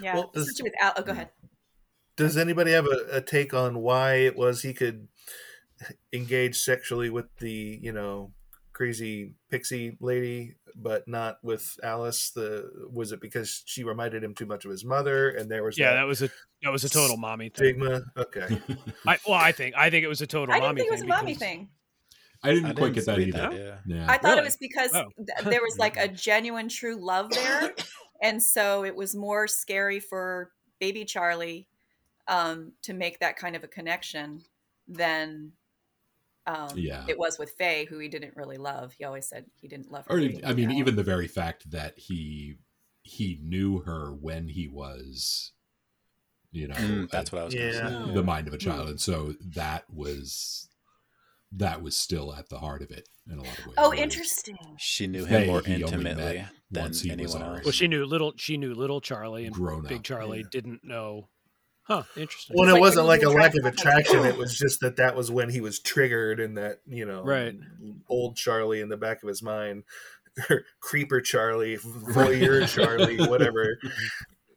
[0.00, 0.14] Yeah.
[0.14, 0.92] Well, does- Especially with Al.
[0.96, 1.18] Oh, go hmm.
[1.18, 1.30] ahead.
[2.16, 5.06] Does anybody have a, a take on why it was he could
[6.12, 8.32] engage sexually with the you know
[8.72, 12.30] crazy pixie lady, but not with Alice?
[12.30, 15.76] The was it because she reminded him too much of his mother, and there was
[15.78, 16.30] yeah that that was a
[16.62, 18.02] that was a total mommy thing stigma?
[18.16, 18.60] Okay,
[19.06, 20.92] I, well i think i think it was a total I didn't mommy think it
[20.92, 21.68] was a thing mommy thing.
[22.42, 23.96] i didn't I quite didn't get that read either yeah.
[23.96, 24.40] yeah I thought Really?
[24.40, 25.04] it was because Oh.
[25.16, 27.74] th- there was like a genuine true love there.
[28.22, 31.68] and so it was more scary for baby Charlie
[32.28, 34.42] um, to make that kind of a connection
[34.86, 35.52] than
[36.48, 37.04] um, Yeah.
[37.08, 38.94] it was with Faye, who he didn't really love.
[38.98, 40.16] He always said he didn't love her.
[40.16, 42.56] or i mean even the very fact that he
[43.02, 45.52] he knew her when he was
[46.50, 48.04] you know Mm, that's a- what I was yeah.
[48.06, 50.68] say, the mind of a child and so that was
[51.52, 54.56] that was still at the heart of it in a lot of ways Oh, interesting.
[54.78, 57.64] She knew Faye, him more he intimately than once he anyone else.
[57.64, 60.44] well she knew little she knew little charlie and grown big up charlie Yeah.
[60.50, 61.28] didn't know
[61.88, 64.24] huh interesting well, It's it like wasn't like a lack of attraction.
[64.24, 67.56] It was just that that was when he was triggered, and that you know, Right.
[68.08, 69.82] old Charlie in the back of his mind,
[70.80, 71.76] creeper Charlie,
[72.12, 73.78] voyeur Charlie, whatever.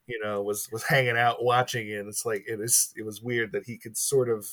[0.08, 2.00] you know was was hanging out watching it.
[2.00, 4.46] And it's like it is it was weird that he could sort of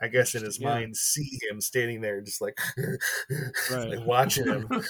[0.00, 0.68] I guess in his Yeah.
[0.68, 2.56] mind see him standing there just like,
[3.70, 3.88] Right.
[3.98, 4.68] like watching him.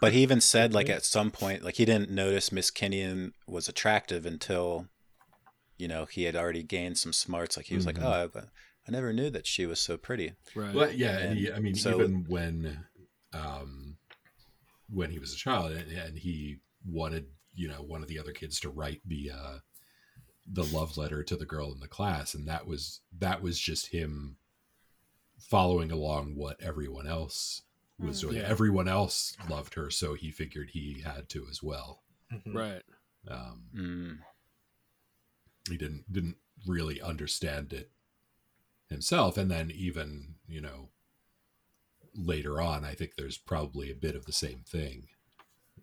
[0.00, 3.68] But he even said like at some point like he didn't notice Miss Kinnian was
[3.68, 4.88] attractive until
[5.76, 7.56] you know he had already gained some smarts.
[7.56, 7.98] Like he was Mhm.
[7.98, 8.40] like, oh, I,
[8.88, 10.32] I never knew that she was so pretty.
[10.54, 12.86] right Well, yeah, and he, I mean, so- even when,
[13.34, 13.98] um,
[14.88, 18.32] when he was a child, and, and he wanted, you know, one of the other
[18.32, 19.58] kids to write the uh,
[20.52, 23.88] the love letter to the girl in the class, and that was that was just
[23.88, 24.36] him
[25.38, 27.62] following along what everyone else
[27.98, 28.20] was Mm.
[28.22, 28.36] doing.
[28.38, 28.42] Yeah.
[28.48, 32.02] Everyone else loved her, so he figured he had to as well.
[32.32, 32.54] Mhm.
[32.54, 32.82] right
[33.28, 34.24] Um, Mm.
[35.68, 37.90] he didn't didn't really understand it
[38.88, 40.90] himself and then even you know
[42.14, 45.08] later on i think there's probably a bit of the same thing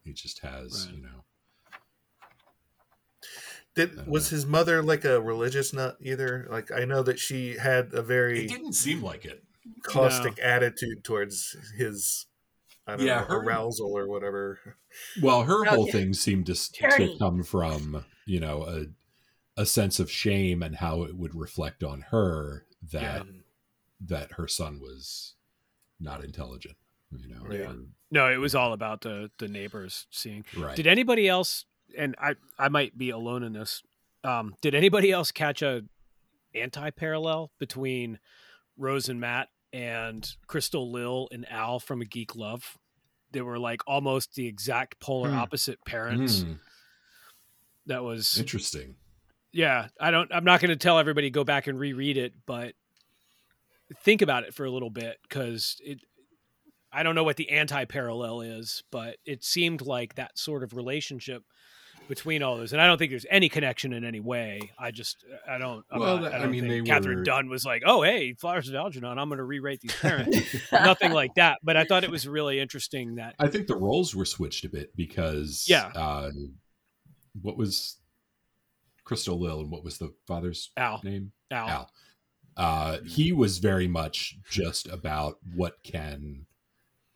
[0.03, 0.95] he just has Right.
[0.95, 1.23] you know
[3.78, 6.48] Did was uh, his mother like a religious nut either?
[6.50, 9.44] Like I know that she had a very it didn't seem like it
[9.84, 12.26] caustic attitude towards his
[12.86, 14.60] I don't Yeah, know, her- arousal or whatever.
[15.22, 15.92] well her whole yeah.
[15.92, 18.86] thing seemed to, to come from you know a
[19.62, 23.26] a sense of shame and how it would reflect on her that
[24.00, 25.36] that her son was
[26.00, 26.76] not intelligent
[27.12, 27.72] you know Yeah.
[27.72, 27.76] or-
[28.12, 31.66] no it was all about the the neighbors seeing right Did anybody else?
[31.95, 33.84] And I, I might be alone in this.
[34.23, 35.84] Um, did anybody else catch a
[36.56, 38.19] anti-parallel between
[38.78, 42.78] Rose and Matt and Crystal Lil and Al from A Geek Love?
[43.32, 45.38] They were like almost the exact polar Hmm.
[45.38, 46.41] opposite parents.
[46.41, 46.54] Hmm,
[47.86, 48.95] That was interesting
[49.54, 49.88] yeah.
[50.00, 50.32] I don't.
[50.34, 52.73] I'm not going to tell everybody go back and reread it, but
[54.04, 56.00] think about it for a little bit because it
[56.91, 61.43] I don't know what the anti-parallel is, but it seemed like that sort of relationship
[62.08, 64.72] between all those, and I don't think there's any connection in any way.
[64.80, 65.86] I just, I don't.
[65.91, 68.02] I'm Well, not- I, I don't mean, think they Katherine were- Dunn was like, "Oh,
[68.04, 70.38] hey, Flowers of Algernon, I'm going to rewrite these parents."
[70.72, 71.60] Nothing like that.
[71.63, 74.70] But I thought it was really interesting that I think the roles were switched a
[74.70, 75.91] bit because Yeah.
[75.96, 76.32] uh,
[77.41, 77.98] what was
[79.04, 81.32] Crystal Lil and what was the father's Al, name?
[81.52, 81.91] Al, Al.
[82.58, 86.46] Uh, he was very much just about what can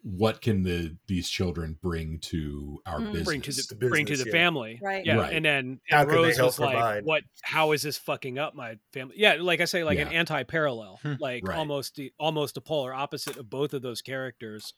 [0.03, 3.05] what can the these children bring to our Mm.
[3.11, 3.25] business.
[3.25, 4.31] bring to the, The bring to the yeah.
[4.31, 5.05] family, Right.
[5.05, 5.33] Yeah, Right.
[5.33, 7.05] and then and Rose help was like, provide?
[7.05, 7.23] "What?
[7.43, 11.13] How is this fucking up my family?" Yeah, like I say, like an anti-parallel, Hmm.
[11.19, 11.57] like Right.
[11.57, 14.73] almost the almost a polar opposite of both of those characters,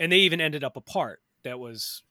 [0.00, 1.20] and they even ended up apart.
[1.44, 2.02] That was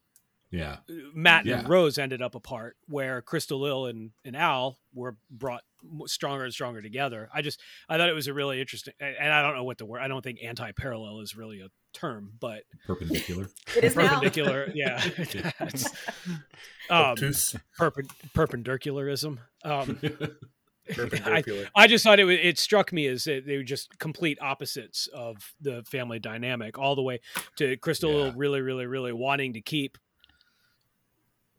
[0.52, 0.78] yeah,
[1.14, 1.60] Matt Yeah.
[1.60, 5.64] and Rose ended up apart, where Crystal Lil and, and Al were brought
[6.08, 7.30] stronger and stronger together.
[7.32, 9.78] I just I thought it was a really interesting, and and I don't know what
[9.78, 10.02] the word.
[10.02, 13.50] I don't think anti-parallel is really a term, but perpendicular.
[13.76, 14.08] It is now.
[14.08, 15.04] perpendicular, yeah,
[15.60, 15.86] That's,
[16.90, 19.38] um, Obtuse, perpen- perpendicularism.
[19.64, 21.68] Um, I, perpendicular.
[21.76, 25.54] I just thought it it struck me as that they were just complete opposites of
[25.62, 27.20] the family dynamic, all the way
[27.58, 28.34] to Crystal Yeah.
[28.36, 29.98] really, really, really wanting to keep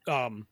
[0.09, 0.47] um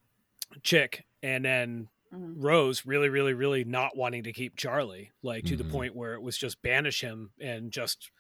[0.63, 2.37] Chick, and then Mhm.
[2.39, 5.71] Rose really, really, really not wanting to keep Charlie, like to the Mhm.
[5.71, 8.11] point where it was just banish him and just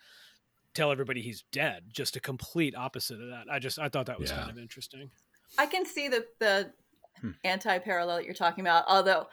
[0.79, 1.85] tell everybody he's dead.
[1.93, 3.45] Just a complete opposite of that.
[3.51, 5.11] I just I thought that was kind of interesting.
[5.59, 6.73] I can see the the
[7.21, 7.33] Hmm.
[7.43, 8.85] anti-parallel that you're talking about.
[8.87, 9.27] Although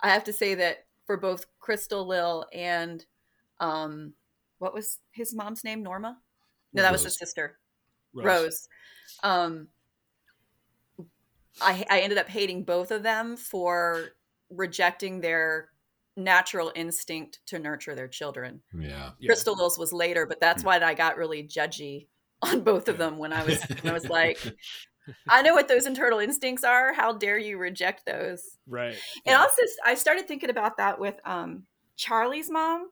[0.00, 3.04] I have to say that for both Crystal Lil and
[3.58, 4.14] um,
[4.58, 5.82] what was his mom's name?
[5.82, 6.18] Norma.
[6.72, 7.18] No, that was the Rose.
[7.18, 7.58] sister,
[8.14, 8.24] Rose.
[8.26, 8.68] Rose.
[9.24, 9.68] Um,
[11.60, 14.10] I I ended up hating both of them for
[14.48, 15.68] rejecting their
[16.16, 18.62] natural instinct to nurture their children.
[18.74, 19.28] Yeah, Yeah.
[19.28, 20.66] Crystal Lil's was later, but that's Hmm.
[20.68, 22.08] why I got really judgy
[22.42, 24.38] on both of them when I was when I was like,
[25.28, 26.92] I know what those internal instincts are.
[26.92, 28.42] How dare you reject those?
[28.66, 28.96] Right.
[29.26, 31.64] And also, I started thinking about that with um,
[31.96, 32.90] Charlie's mom,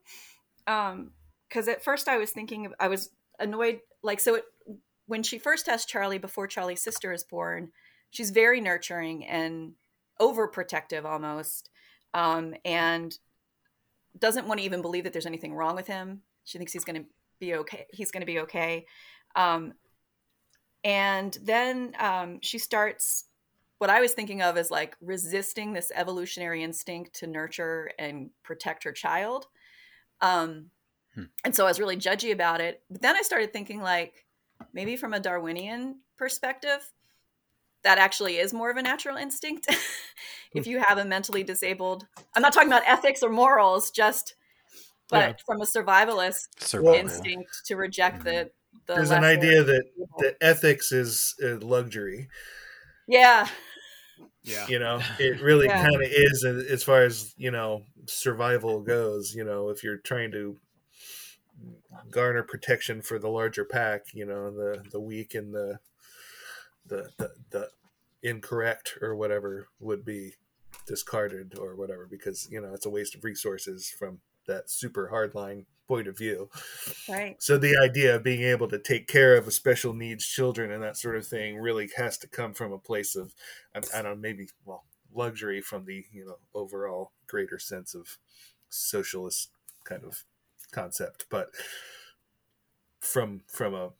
[0.64, 3.80] because at first I was thinking I was annoyed.
[4.02, 4.44] Like, so it,
[5.06, 7.72] when she first has Charlie before Charlie's sister is born,
[8.10, 9.72] she's very nurturing and
[10.20, 11.70] overprotective almost,
[12.14, 13.16] um, and
[14.18, 16.22] doesn't want to even believe that there's anything wrong with him.
[16.44, 17.86] She thinks he's going to be okay.
[17.90, 18.86] He's going to be okay.
[19.36, 19.74] Um,
[20.82, 23.26] and then um, she starts
[23.78, 28.84] what I was thinking of as like resisting this evolutionary instinct to nurture and protect
[28.84, 29.46] her child.
[30.20, 30.70] Um,
[31.14, 31.24] Hmm.
[31.44, 32.82] And so I was really judgy about it.
[32.90, 34.26] But then I started thinking, like,
[34.72, 36.92] maybe from a Darwinian perspective,
[37.82, 39.66] that actually is more of a natural instinct.
[40.54, 40.70] if hmm.
[40.70, 44.34] you have a mentally disabled, I'm not talking about ethics or morals, just,
[45.08, 45.32] but Yeah.
[45.46, 46.94] from a survivalist Survival.
[46.94, 48.30] instinct to reject the.
[48.30, 48.78] Mm-hmm.
[48.86, 50.16] the There's an idea that evil.
[50.18, 52.28] that ethics is a luxury.
[53.08, 53.48] yeah,
[54.42, 54.66] Yeah.
[54.68, 55.82] You know, it really Yeah.
[55.82, 59.34] kind of is uh, as far as you know survival goes.
[59.34, 60.58] You know, if you're trying to
[62.10, 65.78] garner protection for the larger pack, you know, the the weak and the
[66.90, 67.68] the the, the
[68.22, 70.34] incorrect or whatever would be
[70.86, 75.64] discarded or whatever because you know it's a waste of resources from that super hardline
[75.86, 76.48] point of view.
[77.08, 77.36] right.
[77.42, 80.82] So the idea of being able to take care of a special needs children and
[80.82, 83.34] that sort of thing really has to come from a place of,
[83.74, 88.18] I, I don't know, maybe well, luxury from the you know overall greater sense of
[88.68, 89.50] socialist
[89.84, 90.24] kind of
[90.70, 91.48] concept, but
[93.00, 93.90] from from a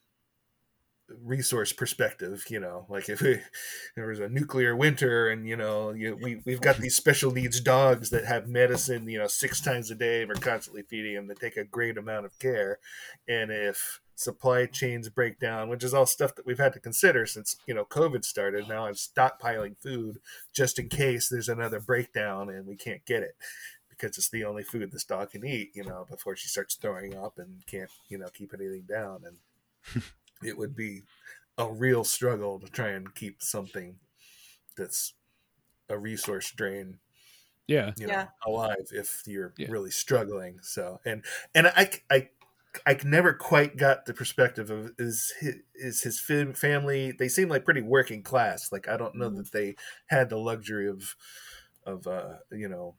[1.23, 3.39] resource perspective, you know, like if we,
[3.95, 7.59] there was a nuclear winter and you know you, we we've got these special needs
[7.59, 11.27] dogs that have medicine, you know, six times a day and we're constantly feeding them
[11.27, 12.79] they take a great amount of care,
[13.27, 17.25] and if supply chains break down, which is all stuff that we've had to consider
[17.25, 18.67] since you know COVID started.
[18.67, 20.19] Now I'm stockpiling food
[20.53, 23.35] just in case there's another breakdown and we can't get it
[24.01, 27.15] because it's the only food this dog can eat, you know, before she starts throwing
[27.15, 29.21] up and can't, you know, keep anything down.
[29.25, 30.03] And
[30.43, 31.03] it would be
[31.57, 33.99] a real struggle to try and keep something
[34.77, 35.13] that's
[35.89, 36.99] a resource drain
[37.67, 37.93] Yeah.
[37.95, 38.27] you know Yeah.
[38.45, 39.67] alive if you're Yeah.
[39.67, 42.29] really struggling so and and i i
[42.85, 47.49] i never quite got the perspective of is his, is his fam- family they seem
[47.49, 49.37] like pretty working class like i don't know Mhm.
[49.37, 49.75] that they
[50.07, 51.15] had the luxury of
[51.85, 52.97] of uh you know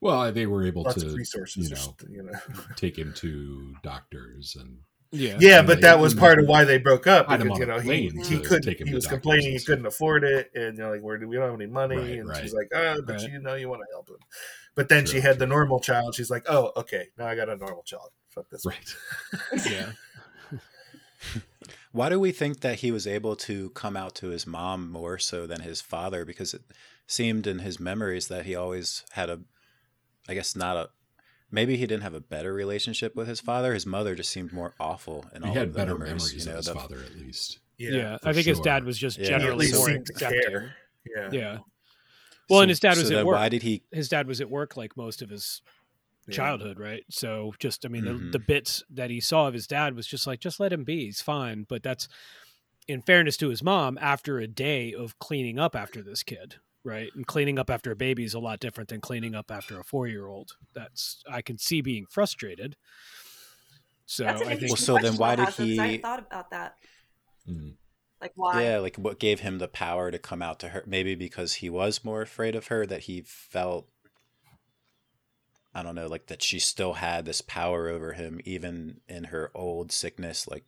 [0.00, 2.38] well, they were able to resources you know something, you know
[2.76, 4.82] take him to doctors and
[5.12, 5.36] Yeah.
[5.40, 8.08] yeah but they- that was part of why they broke up because you know he,
[8.24, 10.90] he couldn't take him he was doctors complaining he couldn't afford it and you know
[10.92, 13.30] like where do we don't have any money Right, and she's like oh but Right.
[13.30, 14.18] you know you want to help him
[14.76, 17.48] but then she True, had the normal child she's like oh okay now i got
[17.48, 18.64] a normal child Fuck this.
[18.64, 18.94] Right.
[19.68, 19.90] Yeah.
[21.92, 25.18] Why do we think that he was able to come out to his mom more
[25.18, 26.24] so than his father?
[26.24, 26.62] Because it
[27.08, 29.40] seemed in his memories that he always had a,
[30.28, 30.90] I guess not a,
[31.50, 33.74] maybe he didn't have a better relationship with his father.
[33.74, 36.24] His mother just seemed more awful in He had of better memories.
[36.32, 37.58] memories you know, of his the- father, at least.
[37.78, 37.90] Yeah.
[37.90, 38.18] Yeah.
[38.24, 39.26] I think his dad was just Yeah.
[39.38, 40.40] Generally least more accepting.
[40.42, 40.74] care.
[41.16, 41.28] Yeah.
[41.32, 41.58] Yeah.
[42.50, 43.36] Well, and his dad was so at work.
[43.36, 43.82] Why did he?
[43.92, 45.62] His dad was at work like most of his
[46.28, 46.34] Yeah.
[46.34, 47.04] childhood, right?
[47.10, 48.32] So just, I mean, the, Mhm.
[48.32, 51.06] the bits that he saw of his dad was just like, just let him be.
[51.06, 51.64] He's fine.
[51.68, 52.06] But that's,
[52.88, 57.08] in fairness to his mom, after a day of cleaning up after this kid, right?
[57.14, 59.84] And cleaning up after a baby is a lot different than cleaning up after a
[59.84, 60.52] four year old.
[60.74, 62.76] That's, I can see being frustrated.
[64.06, 66.76] So I think, Well, so then why did Haas, 'cause I he- thought about that.
[67.48, 67.76] Mm.
[68.20, 68.62] Like why?
[68.64, 70.82] Yeah, like what gave him the power to come out to her?
[70.86, 73.88] Maybe because he was more afraid of her, that he felt,
[75.74, 79.50] I don't know, like that she still had this power over him, even in her
[79.54, 80.48] old sickness.
[80.48, 80.64] Like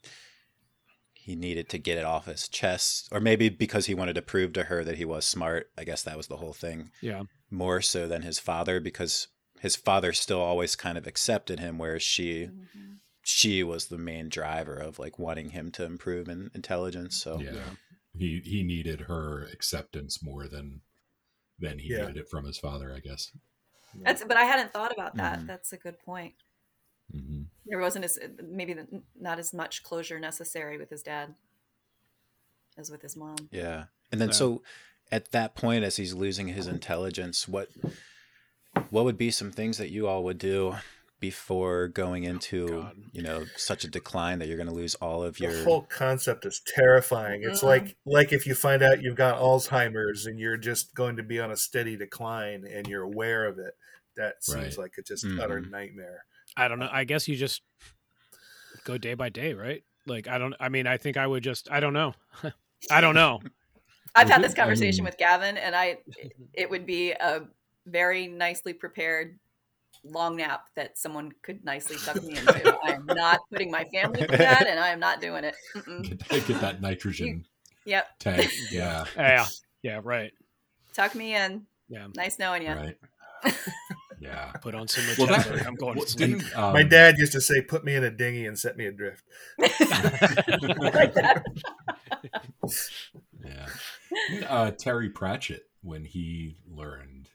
[1.22, 4.52] he needed to get it off his chest, or maybe because he wanted to prove
[4.54, 5.70] to her that he was smart.
[5.78, 6.90] I guess that was the whole thing.
[7.00, 7.22] yeah.
[7.50, 9.28] More so than his father, because
[9.60, 12.98] his father still always kind of accepted him, whereas she Mhm.
[13.24, 17.16] she was the main driver of like wanting him to improve in intelligence.
[17.22, 17.76] So Yeah.
[18.14, 20.80] He he needed her acceptance more than
[21.58, 22.06] than he Yeah.
[22.06, 23.30] needed it from his father, I guess.
[23.94, 25.38] That's but I hadn't thought about that.
[25.40, 25.46] Mhm.
[25.46, 26.34] That's a good point.
[27.10, 28.76] Hmm There wasn't as maybe
[29.18, 31.34] not as much closure necessary with his dad
[32.78, 33.36] as with his mom.
[33.50, 33.84] Yeah.
[34.10, 34.34] And then Yeah.
[34.34, 34.62] so
[35.10, 37.68] at that point as he's losing his intelligence, what
[38.90, 40.76] what would be some things that you all would do
[41.20, 42.96] before going into, God.
[43.12, 45.82] you know, such a decline that you're going to lose all of your The whole
[45.82, 47.42] concept is terrifying.
[47.44, 47.66] It's Mhm.
[47.68, 51.38] like like if you find out you've got Alzheimer's and you're just going to be
[51.38, 53.74] on a steady decline and you're aware of it.
[54.16, 54.78] That seems Right.
[54.78, 55.40] like a just Mhm.
[55.40, 56.24] utter nightmare.
[56.56, 56.88] I don't know.
[56.90, 57.62] I guess you just
[58.84, 59.82] go day by day, right?
[60.06, 60.54] Like I don't.
[60.60, 61.70] I mean, I think I would just.
[61.70, 62.14] I don't know.
[62.90, 63.40] I don't know.
[64.14, 65.98] I've had this I conversation mean- with Gavin, and I
[66.52, 67.42] it would be a
[67.86, 69.38] very nicely prepared
[70.04, 72.78] long nap that someone could nicely tuck me into.
[72.84, 75.54] I am not putting my family through that, and I am not doing it.
[76.02, 77.44] Get, that- get that nitrogen
[77.84, 78.52] Yep, tank.
[78.70, 79.04] Yeah.
[79.16, 79.46] Yeah.
[79.82, 80.00] Yeah.
[80.02, 80.32] Right.
[80.92, 81.66] tuck me in.
[81.88, 82.08] Yeah.
[82.14, 82.72] Nice knowing you.
[82.72, 82.96] Right.
[84.22, 84.52] Yeah.
[84.60, 85.56] Put on some Well, Majestic.
[85.56, 86.56] that, I'm going well, to sleep.
[86.56, 89.24] um, My dad used to say, "Put me in a dinghy and set me adrift."
[89.58, 89.72] like
[91.14, 91.42] that.
[93.44, 93.66] Yeah.
[94.48, 97.28] Uh, Terry Pratchett, when he learned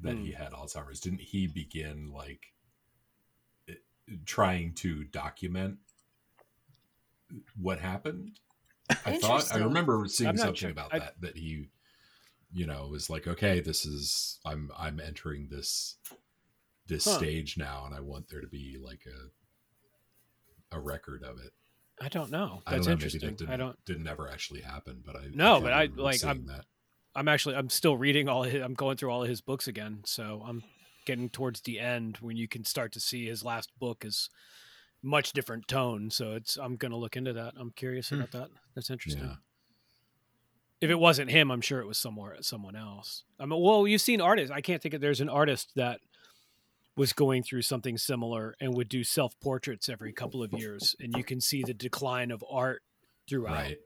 [0.00, 2.52] that he had Alzheimer's, didn't he begin like
[3.66, 3.82] it-
[4.24, 5.78] trying to document
[7.60, 8.38] what happened?
[9.04, 10.70] I thought I remember seeing something sure.
[10.70, 11.68] about I- that that he,
[12.56, 15.96] you know, was like, okay, this is I'm I'm entering this
[16.86, 17.18] this Huh.
[17.18, 21.52] stage now, and I want there to be like a a record of it.
[22.00, 22.62] I don't know.
[22.66, 23.20] I That's don't know, maybe interesting.
[23.30, 23.84] that didn't, I don't.
[23.84, 26.64] didn't ever actually happen, but I No, I but I- like, I'm- that.
[27.14, 27.54] I'm actually.
[27.56, 28.42] I'm still reading all.
[28.42, 30.02] His, I'm going through all of his books again.
[30.04, 30.62] So I'm
[31.06, 34.28] getting towards the end when you can start to see his last book is
[35.02, 36.10] much different tone.
[36.10, 36.56] So it's.
[36.58, 37.54] I'm going to look into that.
[37.56, 38.16] I'm curious Hmm.
[38.16, 38.48] about that.
[38.74, 39.24] That's interesting.
[39.24, 39.36] Yeah.
[40.80, 43.24] If it wasn't him, I'm sure it was somewhere someone else.
[43.40, 44.50] I mean, well, you've seen artists.
[44.50, 45.00] I can't think of.
[45.00, 46.00] There's an artist that
[46.96, 51.14] was going through something similar and would do self portraits every couple of years, and
[51.16, 52.82] you can see the decline of art
[53.28, 53.78] throughout Right.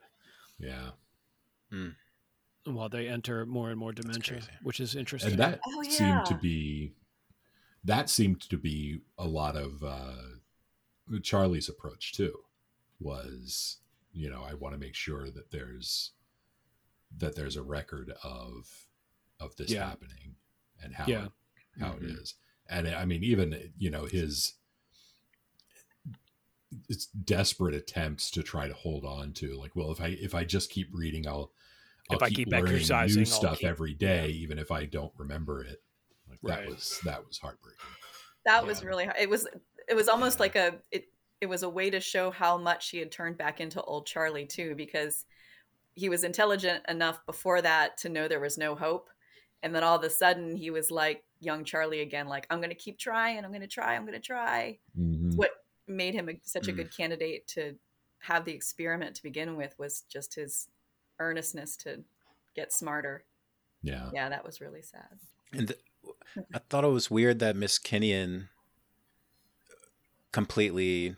[0.59, 0.91] Yeah.
[2.65, 5.33] while they enter more and more dementia, which is interesting.
[5.33, 6.93] And that Oh, seemed to be
[7.85, 10.17] that seemed to be a lot of uh
[11.23, 12.35] Charlie's approach too
[13.01, 13.79] was
[14.13, 16.13] you know I want to make sure that there's
[17.19, 18.87] that there's a record of
[19.41, 19.89] of this Yeah.
[19.89, 20.37] happening
[20.83, 21.27] and how Yeah.
[21.27, 21.33] it,
[21.81, 22.21] how it Mhm.
[22.21, 22.35] is
[22.69, 24.55] and I mean even you know his
[26.89, 30.45] it's desperate attempts to try to hold on to like well if I if I
[30.45, 31.53] just keep reading I'll
[32.11, 34.85] I'll If I keep, keep learning exercising, new stuff keep- every day even if I
[34.85, 35.83] don't remember it
[36.29, 37.81] like that was that was heartbreaking
[38.45, 39.09] That was really.
[39.19, 39.47] It was
[39.89, 42.99] it was almost like a it it was a way to show how much he
[42.99, 45.25] had turned back into old Charlie too because
[46.01, 49.11] he was intelligent enough before that to know there was no hope
[49.63, 52.71] and then all of a sudden he was like young Charlie again like I'm going
[52.71, 54.79] to keep trying, I'm going to try, I'm going to try.
[54.99, 55.35] Mhm.
[55.37, 55.51] What
[55.87, 56.77] made him a, such a Mm.
[56.77, 57.63] good candidate to
[58.21, 60.69] have the experiment to begin with was just his
[61.19, 62.01] earnestness to
[62.57, 63.25] get smarter.
[63.83, 65.19] yeah Yeah, that was really sad.
[65.53, 65.81] And th-
[66.55, 68.49] I thought it was weird that Miss Kinnian
[70.33, 71.17] completely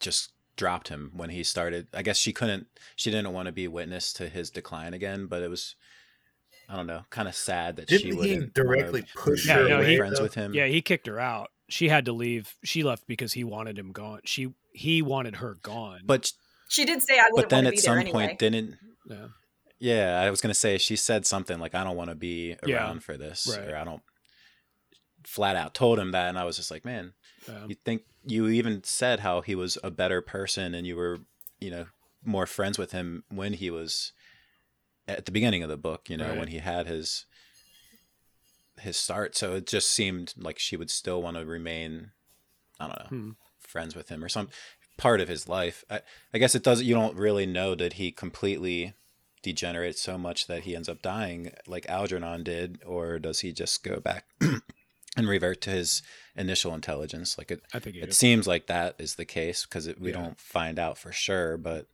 [0.00, 1.86] just dropped him when he started.
[1.94, 5.42] I guess she couldn't, she didn't want to be witness to his decline again, but
[5.42, 5.76] it was,
[6.68, 9.58] I don't know, kind of sad that she Didn't he wouldn't directly wanna push Yeah,
[9.58, 10.22] her no, he- friends though?
[10.24, 10.54] with him.
[10.54, 11.50] Yeah, he kicked her out.
[11.68, 12.54] she had to leave.
[12.64, 14.20] She left because he wanted him gone.
[14.24, 16.00] She he wanted her gone.
[16.04, 16.30] But
[16.68, 18.26] She did say I but wouldn't then want to at be some there anyway.
[18.26, 18.74] point didn't
[19.08, 19.26] yeah.
[19.78, 22.76] yeah i was gonna say she said something like i don't want to be Yeah.
[22.78, 23.68] around for this Right.
[23.70, 24.02] or i don't
[25.24, 27.12] flat out told him that and i was just like man
[27.48, 27.66] yeah.
[27.68, 31.20] you think you even said how he was a better person and you were
[31.60, 31.86] you know
[32.24, 34.12] more friends with him when he was
[35.06, 36.38] at the beginning of the book you know Right.
[36.38, 37.24] when he had his
[38.80, 42.10] his start so it just seemed like she would still want to remain
[42.78, 43.30] i don't know Hmm.
[43.58, 44.48] friends with him or some
[44.98, 46.00] part of his life I,
[46.34, 48.94] I guess it does you don't really know that he completely
[49.42, 53.82] degenerates so much that he ends up dying like algernon did or does he just
[53.84, 54.24] go back
[55.16, 56.02] and revert to his
[56.36, 59.88] initial intelligence like it I think he it seems like that is the case because
[59.98, 60.20] we Yeah.
[60.22, 61.86] don't find out for sure, but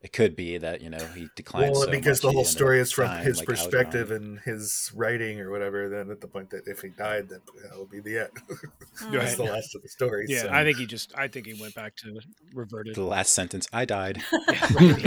[0.00, 1.70] it could be that you know he declined.
[1.72, 4.30] well, so because much the whole story is from dying his like perspective Algernon.
[4.32, 5.88] and his writing or whatever.
[5.88, 7.38] Then at the point that if he died, then
[7.70, 8.30] that would be the end.
[9.12, 9.36] That's Right.
[9.36, 10.24] the last of the story.
[10.28, 10.48] Yeah, so.
[10.50, 11.12] I think he just.
[11.16, 12.18] I think he went back to
[12.52, 12.96] reverted.
[12.96, 14.20] The last sentence, I died.
[14.32, 15.04] Yeah, right,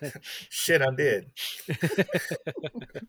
[0.00, 0.10] yeah.
[0.48, 1.26] Shit, I'm dead.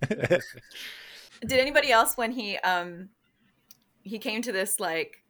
[0.09, 3.09] Did anybody else when he um
[4.05, 5.23] he came to this like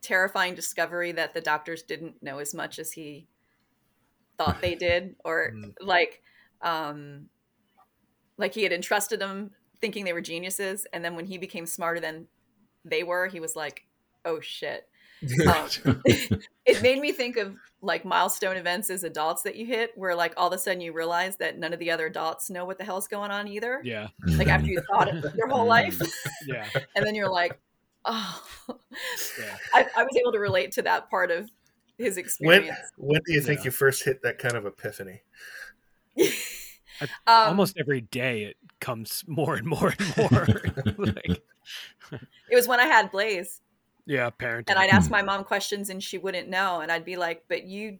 [0.00, 3.28] terrifying discovery that the doctors didn't know as much as he
[4.38, 5.74] thought they did or Mm.
[5.80, 6.22] like
[6.62, 7.28] um
[8.36, 9.50] like he had entrusted them
[9.80, 12.26] thinking they were geniuses and then when he became smarter than
[12.84, 13.84] they were he was like
[14.24, 14.88] oh shit
[15.22, 16.02] Um,
[16.66, 20.32] it made me think of like milestone events as adults that you hit where like
[20.36, 22.84] all of a sudden you realize that none of the other adults know what the
[22.84, 23.80] hell's going on either.
[23.84, 26.00] Yeah, like after you thought it your whole life.
[26.46, 26.66] Yeah,
[26.96, 27.58] and then you're like
[28.04, 28.42] oh.
[28.68, 29.56] Yeah.
[29.74, 31.50] I, I was able to relate to that part of
[31.98, 32.78] his when experience.
[32.96, 33.64] when do you think Yeah.
[33.66, 35.20] you first hit that kind of epiphany?
[36.18, 36.32] I-
[37.26, 40.46] Um, Almost every day it comes more and more and more.
[40.98, 41.42] like,
[42.50, 43.60] it was when i had blaze
[44.06, 44.64] yeah, parenting.
[44.68, 47.64] and i'd ask my mom questions and she wouldn't know and i'd be like but
[47.64, 47.98] you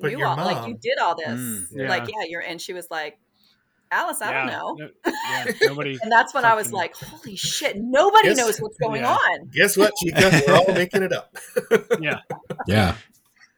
[0.00, 1.88] But knew your all like you did all this Mm, yeah.
[1.88, 3.18] like yeah you're and she was like
[3.90, 4.90] alice i don't know no-
[5.30, 5.98] yeah, nobody.
[6.02, 8.38] and that's when i was like holy shit nobody Yes.
[8.38, 9.12] knows what's going Yeah.
[9.14, 10.42] on Guess what, Chica?
[10.48, 11.36] We're all making it up.
[12.00, 12.18] Yeah,
[12.66, 12.96] yeah,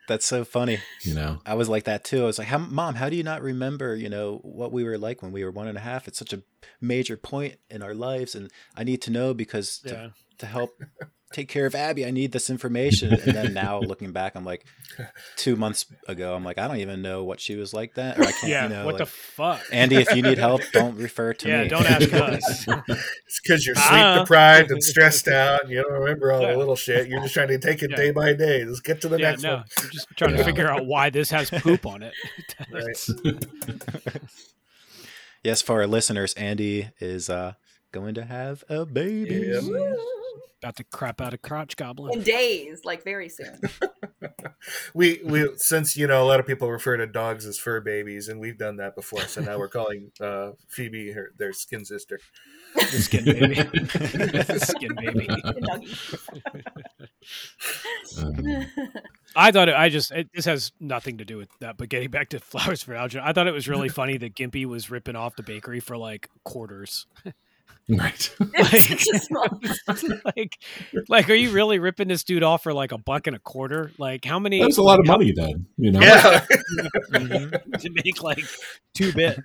[0.08, 0.78] That's so funny.
[1.02, 1.38] you know.
[1.46, 2.22] I was like that too.
[2.22, 3.96] I was like, how, "Mom, how do you not remember?
[3.96, 6.06] You know what we were like when we were one and a half?
[6.06, 6.42] It's such a
[6.80, 10.08] major point in our lives, and I need to know because to, yeah.
[10.38, 10.70] to help
[11.32, 14.64] take care of Abby, I need this information." And then now looking back, I'm like,
[15.36, 18.18] two months ago, I'm like, I don't even know what she was like then.
[18.20, 19.60] Or I can't, Yeah, you know, what like, the fuck?
[19.72, 21.68] Andy, if you need help, don't refer to yeah, me.
[21.68, 22.66] don't ask us.
[22.88, 24.18] It's because you're sleep Ah.
[24.20, 26.52] deprived and stressed out, and you don't remember all Yeah.
[26.52, 27.08] the little shit.
[27.08, 27.96] You're just trying to take it Yeah.
[27.96, 28.64] day by day.
[28.64, 29.64] Let's get to the yeah, next no, one.
[29.78, 32.14] I'm just trying to figure out why this has poop on it.
[35.44, 37.52] Yes, for our listeners, Andy is uh,
[37.92, 39.52] going to have a baby.
[40.62, 40.68] Yep.
[40.68, 42.18] About to crap out a crotch goblin.
[42.18, 43.60] in days like very soon
[44.94, 48.28] We we since you know a lot of people refer to dogs as fur babies,
[48.28, 49.22] and we've done that before.
[49.22, 52.18] So now we're calling uh, Phoebe her their skin sister.
[52.74, 53.54] The skin baby.
[53.54, 55.28] the skin baby.
[58.18, 58.66] Um,
[59.36, 61.76] I thought it, I just it, this has nothing to do with that.
[61.76, 64.66] But getting back to flowers for Algernon, I thought it was really funny that Gimpy
[64.66, 67.06] was ripping off the bakery for like quarters.
[67.88, 68.34] Right.
[68.40, 69.60] It's such a small-
[70.36, 70.58] like,
[71.08, 73.92] like, are you really ripping this dude off for like a buck and a quarter?
[73.98, 74.60] Like, how many?
[74.60, 76.00] That was a lot of how- money then, you know.
[76.00, 76.40] Yeah,
[77.12, 78.44] to make like
[78.94, 79.38] two bit.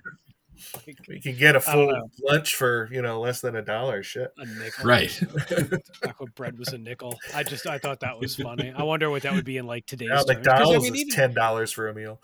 [0.86, 1.92] Like, we can get a full
[2.22, 4.02] lunch for you know less than a dollar.
[4.02, 4.30] Shit.
[4.38, 4.84] a nickel.
[4.84, 5.20] Right.
[6.02, 7.18] Back when bread was a nickel.
[7.34, 8.72] I just I thought that was funny.
[8.76, 10.26] I wonder what that would be in like today's Now terms.
[10.26, 12.20] 'Cause, McDonald's I mean, is ten dollars for a meal.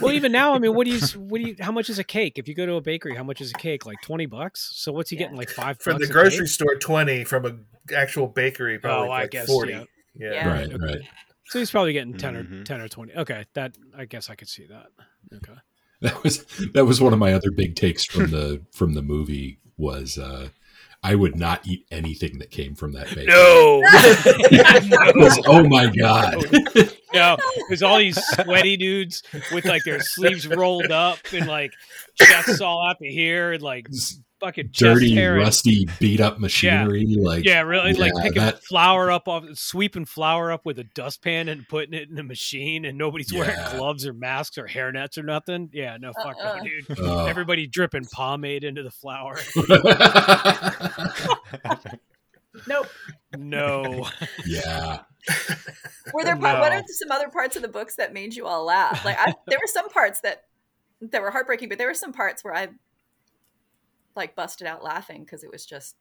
[0.00, 2.04] well, even now, I mean, what do you what do you how much is a
[2.04, 2.38] cake?
[2.38, 3.86] If you go to a bakery, how much is a cake?
[3.86, 4.70] Like twenty bucks.
[4.74, 5.22] So what's he Yeah.
[5.24, 5.36] getting?
[5.36, 6.48] Like five From bucks the grocery cake?
[6.48, 7.24] store, twenty.
[7.24, 9.72] From a actual bakery, probably Oh, I guess, forty.
[9.72, 9.84] yeah.
[10.16, 10.30] Yeah.
[10.32, 10.48] Yeah.
[10.48, 10.72] Right.
[10.72, 10.76] Okay.
[10.84, 11.00] Right.
[11.46, 12.64] So he's probably getting 10 or Mhm.
[12.64, 13.12] 10 or 20.
[13.16, 14.86] Okay, that I guess I could see that.
[15.36, 15.52] Okay.
[16.04, 16.44] That was
[16.74, 20.50] that was one of my other big takes from the from the movie was uh
[21.02, 23.26] I would not eat anything that came from that bakery.
[23.26, 23.80] No.
[25.22, 26.36] Was, oh my god.
[27.12, 27.36] no,
[27.68, 31.72] there's all these sweaty dudes with like their sleeves rolled up and like
[32.14, 33.86] chests all out to here and like
[34.44, 35.34] fucking chest Dirty, hair.
[35.34, 37.04] and- rusty, beat up machinery.
[37.06, 41.48] Like yeah, really, like picking that- flour up off, sweeping flour up with a dustpan
[41.48, 45.22] and putting it in a machine, and nobody's wearing gloves or masks or hairnets or
[45.22, 45.70] nothing.
[45.72, 46.58] Yeah, no, fuck Uh-uh.
[46.58, 47.00] no, dude.
[47.00, 49.38] uh, Everybody dripping pomade into the flour.
[52.68, 52.86] nope
[53.36, 54.06] No.
[54.46, 55.00] yeah.
[56.12, 58.64] were there part, what are some other parts of the books that made you all
[58.64, 60.44] laugh like I, there were some parts that
[61.00, 62.68] that were heartbreaking but there were some parts where i
[64.16, 65.96] like busted out laughing because it was just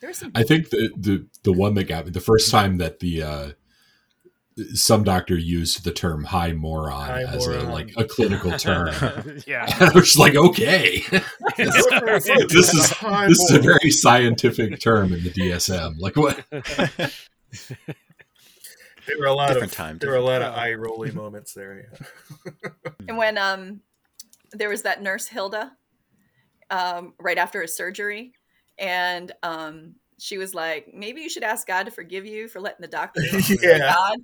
[0.00, 0.32] There was some.
[0.34, 3.50] I think the the the one that got me the first time that the uh,
[4.72, 8.94] some doctor used the term high moron High as a like a clinical term.
[9.46, 9.66] yeah.
[9.80, 11.02] I was like, okay,
[11.56, 15.98] this is High this is a very scientific term in the DSM.
[15.98, 16.44] Like what?
[19.06, 21.54] There were a lot Different of time, There were a lot of eye rolling moments
[21.54, 21.88] there.
[22.44, 22.50] Yeah.
[23.08, 23.80] And when um,
[24.50, 25.76] there was that nurse Hilda,
[26.70, 28.32] um, right after his surgery,
[28.78, 32.80] and um, she was like, "Maybe you should ask God to forgive you for letting
[32.82, 33.20] the doctor
[33.62, 33.78] Yeah.
[33.94, 34.18] God."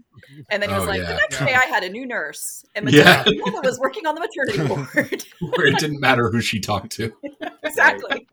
[0.51, 1.09] And then he was Oh, like, yeah.
[1.09, 3.03] "The next day, I had a new nurse, and Yeah.
[3.19, 5.25] maternity Hilda was working on the maternity ward."
[5.57, 7.13] Where it didn't matter who she talked to.
[7.63, 8.27] exactly.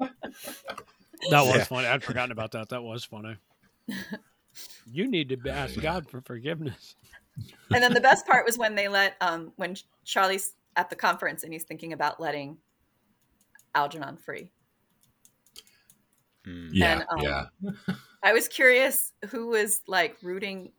[1.31, 1.63] That was Yeah.
[1.65, 1.87] funny.
[1.87, 2.69] I'd forgotten about that.
[2.69, 3.35] That was funny.
[4.91, 5.79] You need to ask.
[5.79, 6.95] God for forgiveness.
[7.73, 11.43] And then the best part was when they let um, when Charlie's at the conference
[11.43, 12.57] and he's thinking about letting
[13.75, 14.51] Algernon free.
[16.47, 16.69] Mm.
[16.71, 17.95] Yeah, And, um, yeah.
[18.23, 20.71] I was curious who was like rooting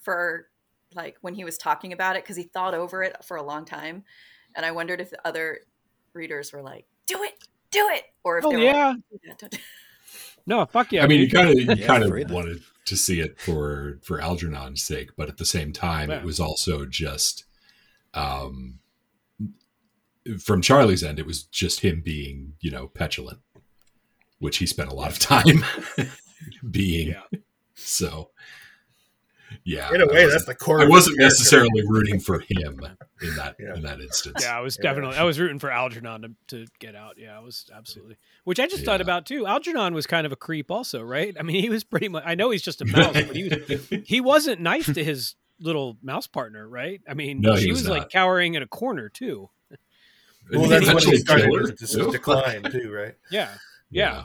[0.00, 0.48] for
[0.94, 3.64] like when he was talking about it because he thought over it for a long
[3.64, 4.04] time,
[4.54, 5.60] and I wondered if the other
[6.12, 7.34] readers were like, "Do it,
[7.70, 8.88] do it," or if Oh they were yeah.
[8.88, 9.58] like, "Do that, don't-
[10.46, 11.02] No, fuck yeah.
[11.04, 14.82] I mean, you kind of you kind of wanted to see it for for Algernon's
[14.82, 16.18] sake, but at the same time, Yeah.
[16.18, 17.44] it was also just
[18.12, 18.78] um,
[20.40, 21.18] from Charlie's end.
[21.18, 23.40] It was just him being, you know, petulant,
[24.38, 25.64] which he spent a lot of time
[26.70, 27.08] being.
[27.08, 27.38] Yeah.
[27.74, 28.30] So,
[29.62, 30.80] yeah, In a way, that's the core.
[30.80, 32.80] I wasn't necessarily rooting for him
[33.22, 33.74] in that Yeah.
[33.74, 34.42] in that instance.
[34.42, 34.82] Yeah, I was Yeah.
[34.90, 37.16] definitely I was rooting for Algernon to, to get out.
[37.18, 38.16] Yeah, I was absolutely.
[38.44, 39.46] Which I just thought about too.
[39.46, 41.36] Algernon was kind of a creep, also, right?
[41.38, 42.24] I mean, he was pretty much.
[42.26, 45.98] I know he's just a mouse, but he was he wasn't nice to his little
[46.02, 47.00] mouse partner, right?
[47.08, 49.50] I mean, No, he she was was, like cowering in a corner too.
[50.52, 52.12] Well, that's when Eventually he started killed her, too.
[52.12, 53.14] decline too, right?
[53.30, 53.50] Yeah,
[53.90, 54.24] yeah,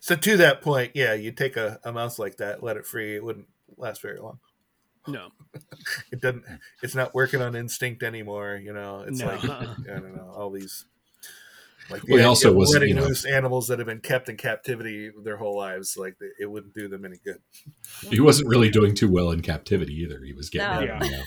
[0.00, 3.14] So to that point, yeah, you take a, a mouse like that, let it free,
[3.16, 3.46] it wouldn't
[3.76, 4.38] last very long.
[5.06, 5.28] no,
[6.12, 6.44] It doesn't.
[6.82, 8.60] It's not working on instinct anymore.
[8.62, 9.26] You know, it's No.
[9.26, 9.74] like uh-uh.
[9.84, 10.86] I don't know all these.
[11.90, 14.36] Like Well, he also wasn't, letting you know- loose animals that have been kept in
[14.36, 15.96] captivity their whole lives.
[15.96, 17.38] Like it wouldn't do them any good.
[18.08, 20.22] he wasn't really doing too well in captivity either.
[20.24, 20.94] He was getting, No.
[20.94, 21.22] out, you know,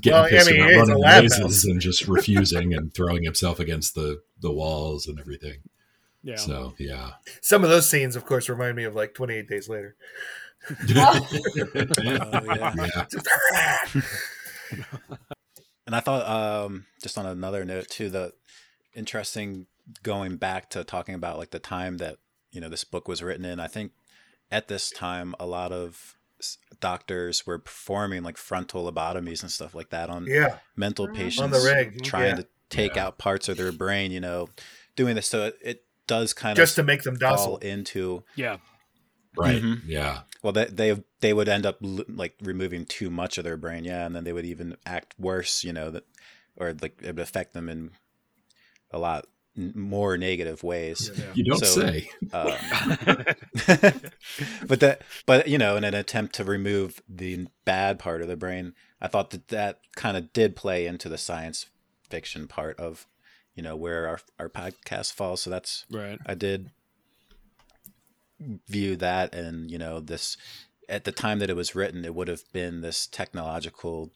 [0.00, 1.24] getting Well, I pissed mean, about running lab
[1.64, 5.58] and just refusing and throwing himself against the the walls and everything.
[6.22, 6.36] yeah.
[6.36, 7.12] So yeah,
[7.42, 9.96] Some of those scenes, of course, remind me of like 28 Days Later.
[10.96, 11.28] Oh,
[12.02, 12.74] yeah.
[13.92, 14.02] yeah.
[15.86, 18.32] And I thought, um, just on another note too, the
[18.94, 19.66] interesting
[20.02, 22.18] going back to talking about like the time that
[22.52, 23.58] you know this book was written in.
[23.58, 23.92] I think
[24.50, 26.14] at this time, a lot of s-
[26.80, 31.50] doctors were performing like frontal lobotomies and stuff like that on Yeah, mental patients, on
[31.50, 32.42] the reg, trying yeah.
[32.42, 33.06] to take Yeah.
[33.06, 34.10] out parts of their brain.
[34.12, 34.48] You know,
[34.96, 37.56] doing this, so it, it does kind of just to make them fall docile.
[37.58, 38.58] into yeah,
[39.36, 39.62] right.
[39.62, 39.82] Mhm.
[39.86, 43.84] Yeah, well, they they they would end up like removing too much of their brain,
[43.84, 46.04] yeah, and then they would even act worse, you know, that
[46.56, 47.90] or like it would affect them in
[48.90, 51.10] a lot n- more negative ways.
[51.14, 51.24] Yeah.
[51.34, 52.08] you don't So- say.
[52.32, 52.52] Um,
[54.66, 58.36] but that, but you know, in an attempt to remove the bad part of the
[58.36, 61.66] brain, I thought that that kind of did play into the science
[62.08, 63.06] fiction part of,
[63.54, 65.42] you know, where our our podcast falls.
[65.42, 66.18] So that's right.
[66.26, 66.70] I did
[68.68, 70.36] view that, and you know, this
[70.88, 74.10] at the time that it was written, it would have been this technological,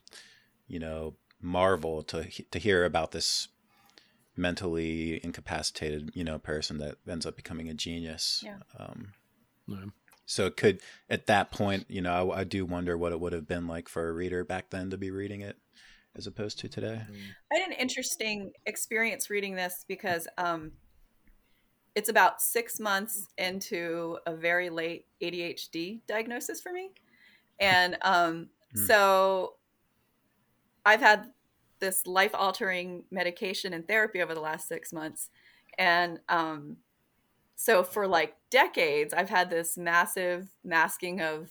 [0.67, 3.49] you know, marvel to to hear about this
[4.37, 8.41] mentally incapacitated, you know, person that ends up becoming a genius.
[8.45, 8.57] Yeah.
[8.77, 9.13] Um,
[9.67, 9.85] Yeah.
[10.25, 13.33] so it could at that point, you know, I, I do wonder what it would
[13.33, 15.57] have been like for a reader back then to be reading it,
[16.15, 17.01] as opposed to today.
[17.51, 20.71] I had an interesting experience reading this because um,
[21.95, 26.91] it's about six months into a very late ADHD diagnosis for me.
[27.59, 28.85] And um, Hmm.
[28.85, 29.53] so
[30.85, 31.31] I've had
[31.85, 35.29] this life altering medication and therapy over the last six months.
[35.77, 36.77] And um,
[37.55, 41.49] so for like decades, I've had this massive masking of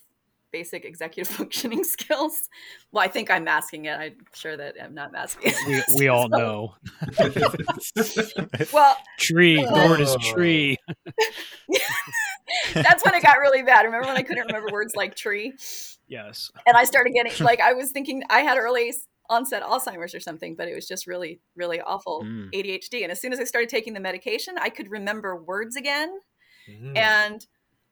[0.50, 2.48] basic executive functioning skills.
[2.90, 3.96] Well, I think I'm masking it.
[3.96, 5.88] I'm sure that I'm not masking it.
[5.88, 6.74] We we all know.
[8.72, 10.78] Well, Tree, Gord is tree.
[12.72, 13.82] that's when it got really bad.
[13.82, 15.54] Remember when I couldn't remember words like tree?
[16.08, 16.50] Yes.
[16.66, 18.92] And I started getting like I was thinking I had early
[19.30, 22.50] onset Alzheimer's or something, but it was just really, really awful Mm.
[22.52, 23.02] ADHD.
[23.02, 26.20] And as soon as I started taking the medication, I could remember words again.
[26.68, 26.96] Mhm.
[26.96, 27.46] And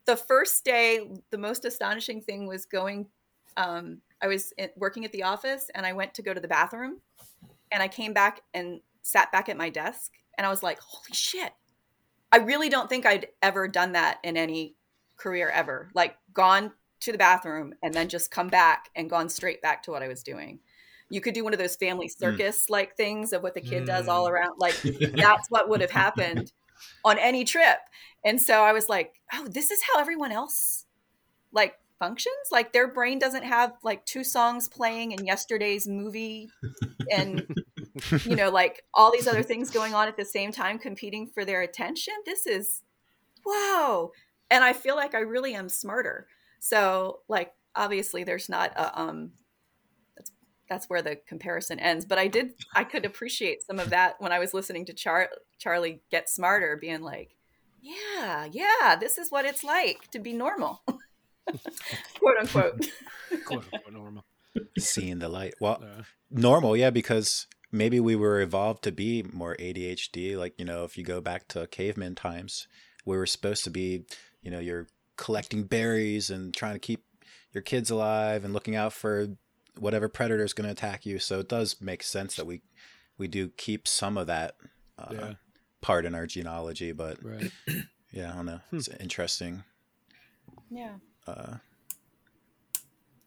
[0.05, 3.09] the first day, the most astonishing thing was going.
[3.57, 7.01] Um, I was working at the office, and I went to go to the bathroom,
[7.71, 11.13] and I came back and sat back at my desk, and I was like, "Holy
[11.13, 11.53] shit!
[12.31, 14.75] I really don't think I'd ever done that in any
[15.17, 15.89] career ever.
[15.93, 19.91] Like gone to the bathroom and then just come back and gone straight back to
[19.91, 20.59] what I was doing.
[21.09, 24.07] You could do one of those family circus like things of what the kid does
[24.07, 24.55] all around.
[24.57, 24.75] Like
[25.15, 26.51] that's what would have happened
[27.05, 27.77] on any trip.
[28.25, 30.85] And so I was like, oh, this is how everyone else
[31.51, 32.35] like functions.
[32.51, 36.49] Like their brain doesn't have like two songs playing in yesterday's movie
[37.11, 37.45] and
[38.25, 41.45] you know, like all these other things going on at the same time competing for
[41.45, 42.13] their attention.
[42.25, 42.81] This is
[43.45, 44.11] whoa.
[44.49, 46.27] And I feel like I really am smarter.
[46.59, 49.31] So like obviously there's not a um
[50.69, 52.05] that's where the comparison ends.
[52.05, 55.29] But I did I could appreciate some of that when I was listening to Char-
[55.59, 57.35] Charlie get smarter, being like,
[57.81, 60.81] Yeah, yeah, this is what it's like to be normal.
[62.19, 62.85] Quote unquote.
[63.45, 64.23] Quote unquote normal.
[64.77, 65.55] Seeing the light.
[65.59, 70.37] Well, Uh, normal, yeah, because maybe we were evolved to be more ADHD.
[70.37, 72.67] Like, you know, if you go back to caveman times,
[73.05, 74.05] we were supposed to be,
[74.41, 74.87] you know, you're
[75.17, 77.03] collecting berries and trying to keep
[77.51, 79.27] your kids alive and looking out for
[79.77, 81.19] whatever predator is going to attack you.
[81.19, 82.61] So it does make sense that we
[83.17, 84.55] we do keep some of that
[84.97, 85.33] uh, Yeah.
[85.81, 86.91] part in our genealogy.
[86.91, 87.51] But right.
[88.11, 88.59] yeah, I don't know.
[88.71, 89.63] It's an interesting
[90.69, 90.95] Yeah.
[91.27, 91.55] uh,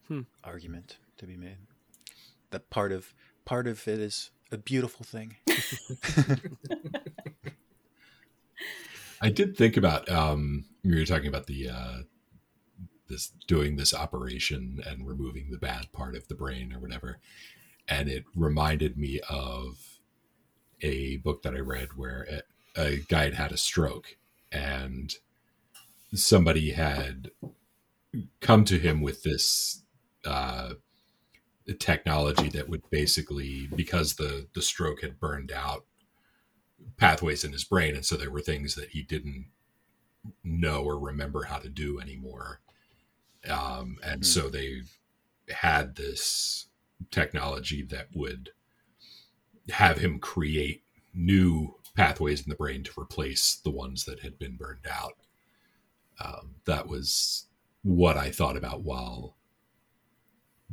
[0.07, 0.21] Hmm.
[0.43, 1.57] argument to be made.
[2.51, 5.35] That part of part of it is a beautiful thing.
[9.21, 11.97] I did think about um you were talking about the uh
[13.07, 17.19] this doing this operation and removing the bad part of the brain or whatever.
[17.87, 19.99] And it reminded me of
[20.81, 22.43] a book that I read where
[22.77, 24.17] a, a guy had had a stroke
[24.51, 25.13] and
[26.13, 27.31] somebody had
[28.39, 29.83] come to him with this
[30.25, 30.73] uh
[31.79, 35.85] technology that would basically because the the stroke had burned out
[36.97, 39.47] pathways in his brain and so there were things that he didn't
[40.43, 42.61] know or remember how to do anymore
[43.49, 44.81] um, and so they
[45.49, 46.67] had this
[47.11, 48.49] technology that would
[49.69, 50.83] have him create
[51.13, 55.13] new pathways in the brain to replace the ones that had been burned out
[56.23, 57.45] um, that was
[57.83, 59.35] what i thought about while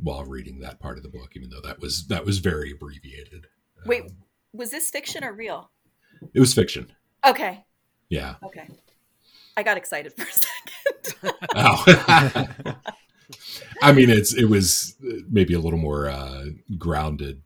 [0.03, 3.47] while reading that part of the book even though that was that was very abbreviated
[3.85, 4.09] Wait, Um,
[4.53, 5.71] was this fiction or real?
[6.33, 6.91] it was fiction
[7.25, 7.63] Okay.
[8.09, 8.67] yeah Okay.
[9.57, 10.49] I got excited for a second.
[11.55, 11.83] Oh.
[13.81, 14.95] I mean, it's it was
[15.29, 16.45] maybe a little more uh,
[16.77, 17.41] grounded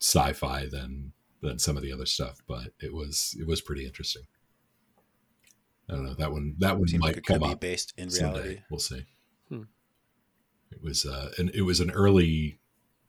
[0.00, 4.22] sci-fi than than some of the other stuff, but it was it was pretty interesting.
[5.88, 6.54] I don't know that one.
[6.58, 8.38] That one Seems might like it could come be based in someday.
[8.40, 8.60] reality.
[8.70, 9.04] We'll see.
[9.48, 9.62] Hmm.
[10.70, 12.58] It was uh, and it was an early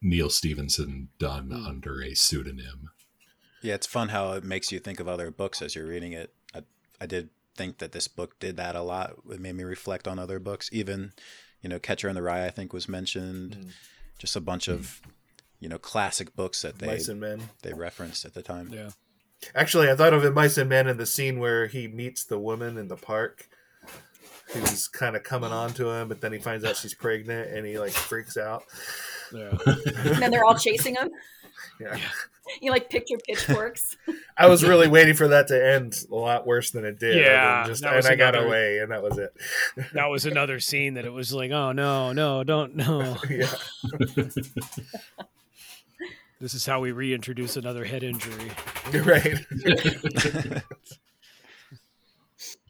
[0.02, 1.66] Neal Stephenson done Hmm.
[1.66, 2.90] under a pseudonym.
[3.62, 6.34] Yeah, it's fun how it makes you think of other books as you're reading it.
[6.54, 6.64] I,
[7.00, 9.14] I did think that this book did that a lot.
[9.30, 10.70] It made me reflect on other books.
[10.72, 11.14] Even,
[11.62, 13.58] you know, Catcher in the Rye, I think, was mentioned.
[13.60, 13.70] Mm.
[14.18, 15.02] Just a bunch of,
[15.60, 17.50] you know, classic books that they Mice and Men.
[17.62, 18.70] they referenced at the time.
[18.72, 18.92] Yeah.
[19.54, 22.40] Actually, I thought of it, Mice and Men, in the scene where he meets the
[22.40, 23.50] woman in the park,
[24.48, 27.66] who's kind of coming on to him, but then he finds out she's pregnant, and
[27.66, 28.64] he like freaks out.
[29.34, 29.58] Yeah.
[29.66, 31.10] and then they're all chasing him.
[31.80, 31.98] Yeah.
[32.62, 33.96] You like picture pitchforks.
[34.38, 37.16] I was really waiting for that to end a lot worse than it did.
[37.16, 39.34] Yeah, and, just, and was I got away, and that was it.
[39.94, 43.16] That was another scene that it was like, oh no, no, don't no.
[43.30, 43.48] yeah,
[46.42, 48.52] This is how we reintroduce another head injury.
[48.92, 49.46] you're right.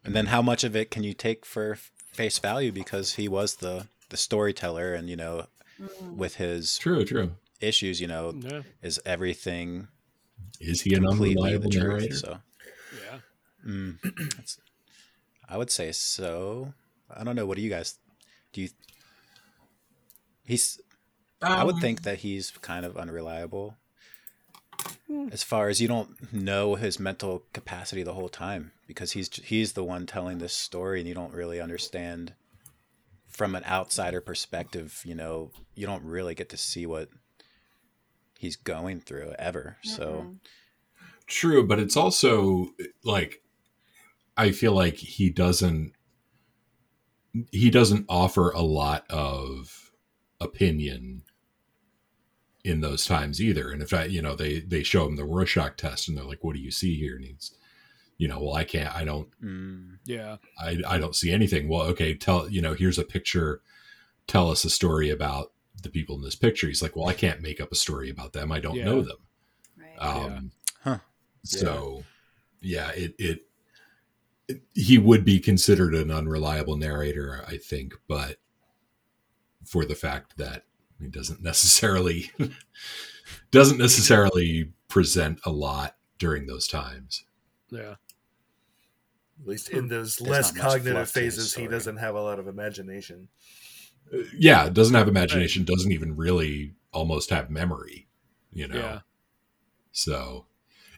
[0.05, 1.77] And then how much of it can you take for
[2.11, 5.47] face value because he was the the storyteller and you know
[5.81, 6.15] mm.
[6.15, 7.31] with his True, true.
[7.63, 8.61] Issues, you know, Yeah.
[8.81, 9.87] is everything
[10.59, 11.83] Is he an completely the unreliable truth?
[11.83, 12.15] narrator?
[12.15, 12.39] So
[13.01, 13.19] Yeah.
[13.65, 13.97] Mm,
[15.49, 16.73] I would say so.
[17.09, 17.45] I don't know.
[17.45, 17.97] What do you guys
[18.51, 18.61] do?
[18.61, 18.69] You
[20.45, 20.79] he's.
[21.41, 23.77] I would Um, think that he's kind of unreliable.
[25.31, 29.73] As far as you don't know his mental capacity the whole time because he's he's
[29.73, 32.33] the one telling this story and you don't really understand
[33.27, 35.01] from an outsider perspective.
[35.05, 37.09] You know, you don't really get to see what
[38.43, 39.77] he's going through ever.
[39.81, 40.35] So
[41.25, 42.67] True, but it's also
[43.03, 43.41] like
[44.35, 45.93] I feel like he doesn't
[47.51, 49.91] he doesn't offer a lot of
[50.39, 51.23] opinion
[52.63, 53.71] in those times either.
[53.71, 56.43] And if I, you know, they they show him the Rorschach test and they're like,
[56.43, 57.55] "What do you see here?" And he's,
[58.17, 60.37] you know, well, I can't, I don't, mm, Yeah.
[60.59, 61.69] I I don't see anything.
[61.69, 63.61] Well, okay, tell you know, here's a picture.
[64.27, 66.67] Tell us a story about the people in this picture.
[66.67, 68.51] He's like, well, I can't make up a story about them.
[68.51, 68.85] I don't Yeah.
[68.85, 69.17] know them.
[69.77, 69.97] Right.
[69.97, 70.51] Um,
[70.81, 70.99] Huh.
[71.43, 72.03] So,
[72.61, 73.47] yeah, it it
[74.73, 78.37] he would be considered an unreliable narrator, I think, but
[79.65, 80.65] for the fact that
[80.99, 82.31] he doesn't necessarily
[83.51, 87.23] doesn't necessarily present a lot during those times.
[87.69, 87.95] Yeah.
[89.41, 92.21] At least in those There's less cognitive fluff to his phases, he doesn't have a
[92.21, 93.27] lot of imagination.
[94.37, 98.07] Yeah, doesn't have imagination, doesn't even really almost have memory,
[98.51, 98.75] you know.
[98.77, 98.99] Yeah.
[99.91, 100.45] So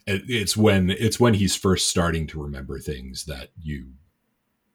[0.07, 3.93] it, it's when it's when he's first starting to remember things that you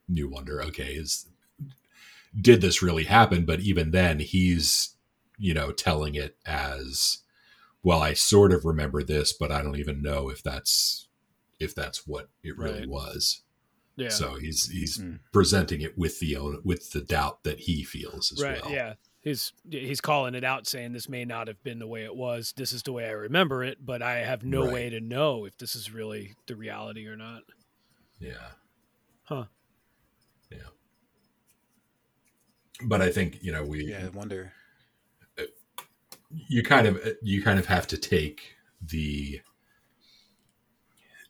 [0.09, 1.27] you wonder, okay, is
[2.39, 3.45] did this really happen?
[3.45, 4.97] But even then, he's
[5.39, 7.19] you know telling it as
[7.83, 8.03] well.
[8.03, 11.09] I sort of remember this, but I don't even know if that's
[11.59, 12.89] if that's what it really Right.
[12.89, 13.43] was.
[14.01, 14.09] Yeah.
[14.11, 15.21] So he's he's Mm.
[15.33, 18.63] presenting it with the with the doubt that he feels as right.
[18.63, 18.73] well.
[18.73, 18.95] Yeah.
[19.23, 22.55] He's he's calling it out, saying this may not have been the way it was.
[22.57, 24.73] This is the way I remember it, but I have no Right.
[24.73, 27.43] way to know if this is really the reality or not.
[28.19, 28.53] Yeah.
[29.25, 29.45] Huh.
[30.51, 30.59] Yeah.
[32.83, 34.53] But I think you know we Yeah, I wonder.
[36.49, 39.43] you kind of you kind of have to take the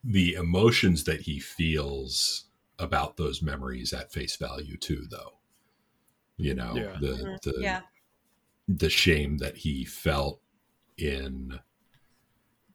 [0.05, 2.45] the emotions that he feels
[2.81, 5.35] about those memories at face value too though
[6.37, 6.99] you know Yeah.
[7.01, 7.41] the Mhm.
[7.43, 7.83] the yeah.
[8.69, 10.41] the shame that he felt
[10.97, 11.61] in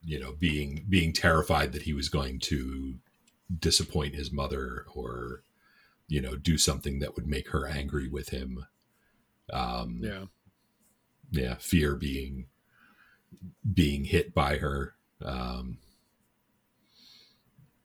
[0.04, 3.00] you know being being terrified that he was going to
[3.60, 5.44] disappoint his mother or
[6.08, 8.66] you know do something that would make her angry with him
[9.52, 10.26] um Yeah.
[11.32, 12.48] yeah fear being
[13.74, 15.78] being hit by her um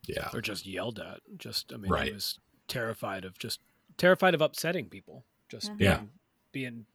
[0.06, 1.20] yeah Or just yelled at.
[1.36, 2.06] Just I mean, Right.
[2.08, 2.38] he was
[2.68, 3.60] terrified of just
[3.96, 5.24] terrified of upsetting people.
[5.48, 5.80] Just Mhm.
[5.80, 5.96] Yeah.
[5.98, 6.10] being,
[6.52, 6.86] being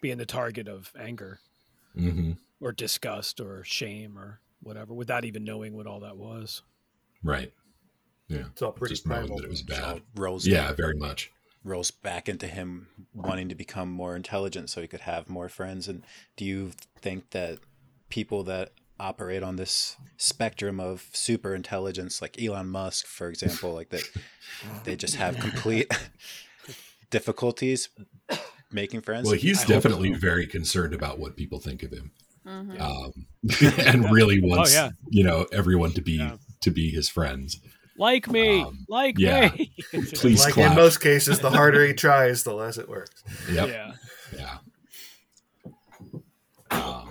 [0.00, 1.38] being the target of anger
[1.94, 6.62] hmm or disgust or shame or whatever, without even knowing what all that was.
[7.24, 7.52] right
[8.28, 9.38] yeah It's all pretty just knowing primal.
[9.38, 11.30] that it was So bad rolls yeah very much
[11.64, 15.86] rolls back into him wanting to become more intelligent so he could have more friends.
[15.88, 16.04] And
[16.36, 17.58] do you think that
[18.08, 18.72] people that
[19.02, 24.02] operate on this spectrum of super intelligence, like Elon Musk, for example, like that,
[24.84, 25.90] they just have complete
[27.10, 27.88] difficulties
[28.70, 29.26] making friends?
[29.26, 30.18] well he's I definitely so.
[30.20, 32.10] very concerned about what people think of him
[32.46, 32.80] Mhm.
[32.80, 33.12] um
[33.86, 34.90] and really wants yeah.
[35.10, 36.36] you know everyone to be Yeah.
[36.62, 37.60] to be his friends
[37.98, 39.50] Like me, Um, like yeah.
[39.56, 39.72] me.
[40.14, 40.70] Please like clap.
[40.70, 43.22] in most cases, the harder he tries, the less it works.
[43.50, 43.92] yep Yeah.
[44.38, 44.58] Yeah.
[46.70, 47.01] Um,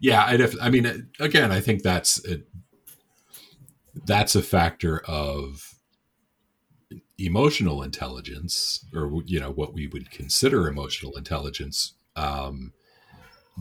[0.00, 2.40] yeah, I def- I mean, again, I think that's a,
[4.06, 5.74] that's a factor of
[7.18, 12.72] emotional intelligence, or you know, what we would consider emotional intelligence, um,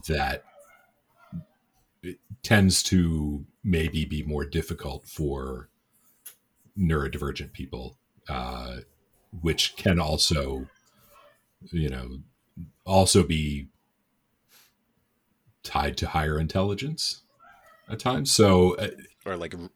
[0.07, 0.43] that
[2.43, 5.69] tends to maybe be more difficult for
[6.77, 7.97] neurodivergent people.
[8.29, 8.77] Uh,
[9.41, 10.67] which can also
[11.71, 12.19] you know
[12.85, 13.67] also be
[15.67, 17.21] tied to higher intelligence
[17.89, 18.87] at times so uh,
[19.25, 19.69] or like r-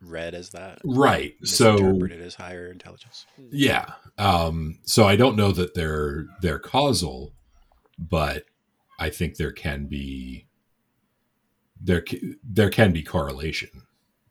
[0.00, 0.78] read as that?
[0.84, 3.24] right so Misinterpreted as higher intelligence.
[3.50, 7.32] yeah um so i don't know that they're they're causal
[7.98, 8.44] but
[8.98, 10.46] i think there can be
[11.80, 12.04] there
[12.42, 13.70] there can be correlation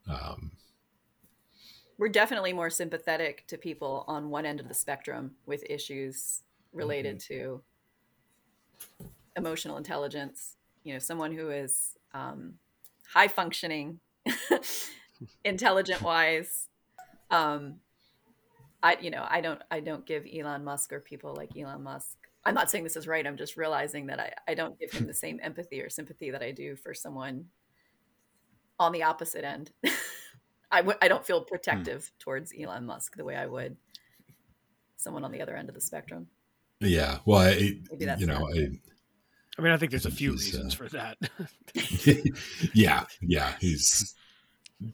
[0.08, 0.52] um
[1.98, 6.42] We're definitely more sympathetic to people on one end of the spectrum with issues
[6.72, 7.62] related to
[9.36, 10.56] emotional intelligence.
[10.88, 12.54] You know, someone who is um,
[13.12, 14.00] high functioning,
[15.44, 16.68] intelligent wise.
[17.30, 17.74] Um,
[18.82, 22.16] I, you know, I don't, I don't give Elon Musk or people like Elon Musk.
[22.42, 23.26] I'm not saying this is right.
[23.26, 26.42] I'm just realizing that I, I don't give him the same empathy or sympathy that
[26.42, 27.48] I do for someone
[28.78, 29.70] on the opposite end.
[30.70, 33.76] I w- I don't feel protective towards Elon Musk the way I would
[34.96, 36.28] someone on the other end of the spectrum.
[36.80, 37.74] yeah well I,
[38.18, 38.68] you know I,
[39.58, 41.18] I mean, I think there's a few He's, reasons uh, for that.
[42.74, 44.14] yeah, yeah, he's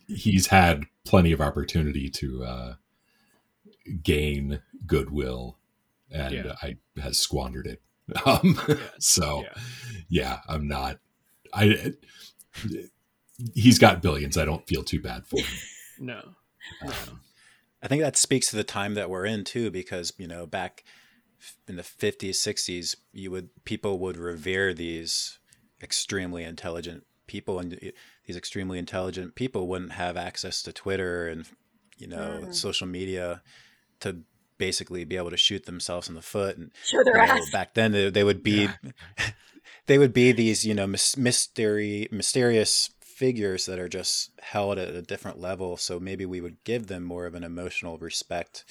[0.06, 2.74] he's had plenty of opportunity to uh,
[4.02, 5.58] gain goodwill,
[6.10, 6.54] and Yeah.
[6.62, 7.80] I has squandered it.
[8.26, 8.58] Um,
[8.98, 9.62] so yeah.
[10.08, 10.38] yeah.
[10.46, 10.98] I'm not.
[11.54, 11.94] I
[13.54, 14.36] he's got billions.
[14.36, 15.46] I don't feel too bad for him.
[15.98, 16.20] No.
[16.84, 16.92] no.
[17.82, 20.84] I think that speaks to the time that we're in too, because you know back
[21.68, 25.38] in the 50s, 60s, you would people would revere these
[25.82, 27.78] extremely intelligent people, and
[28.26, 31.46] these extremely intelligent people wouldn't have access to Twitter and
[31.98, 32.54] you know Mm.
[32.54, 33.42] social media
[34.00, 34.22] to
[34.58, 36.56] basically be able to shoot themselves in the foot.
[36.56, 37.50] And Show their you know, ass.
[37.50, 38.68] back then, they, they would be
[39.86, 44.88] they would be these you know mys- mystery mysterious figures that are just held at
[44.94, 45.76] a different level.
[45.76, 48.64] So maybe we would give them more of an emotional respect.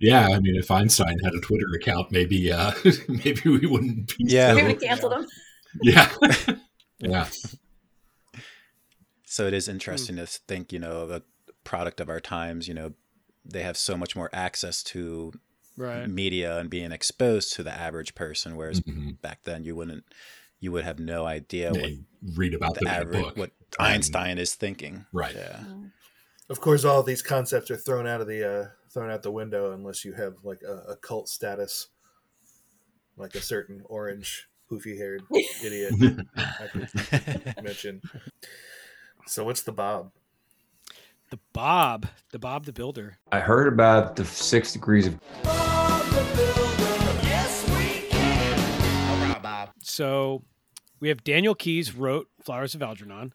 [0.00, 2.72] Yeah, I mean, if Einstein had a Twitter account, maybe uh,
[3.08, 4.24] maybe we wouldn't be.
[4.26, 4.54] Yeah.
[4.54, 5.26] We so- would have canceled them.
[5.82, 6.12] yeah,
[7.00, 7.28] yeah.
[9.24, 11.22] So it is interesting to think, you know, the
[11.64, 12.92] product of our times, you know,
[13.44, 15.32] they have so much more access to
[15.76, 16.08] Right.
[16.10, 19.20] media and being exposed to the average person, whereas Mhm.
[19.22, 20.04] back then you wouldn't,
[20.58, 21.90] you would have no idea what
[22.36, 25.06] read about the them in a average, book, what and- Einstein is thinking.
[25.12, 25.34] Right.
[25.34, 25.62] Yeah.
[26.50, 29.72] Of course, all these concepts are thrown out of the uh, thrown out the window
[29.72, 31.88] unless you have like a, a cult status,
[33.16, 35.22] like a certain orange poofy haired
[35.64, 35.94] idiot
[36.36, 38.00] I could mention.
[39.26, 40.12] So what's the Bob?
[41.30, 43.18] The Bob, the Bob the Builder.
[43.30, 45.20] I heard about the six degrees of
[49.82, 50.42] So
[50.98, 53.32] we have Daniel Keyes wrote Flowers of Algernon,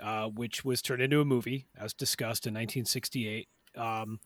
[0.00, 3.48] uh, which was turned into a movie, as discussed in 1968.
[3.76, 4.20] Um,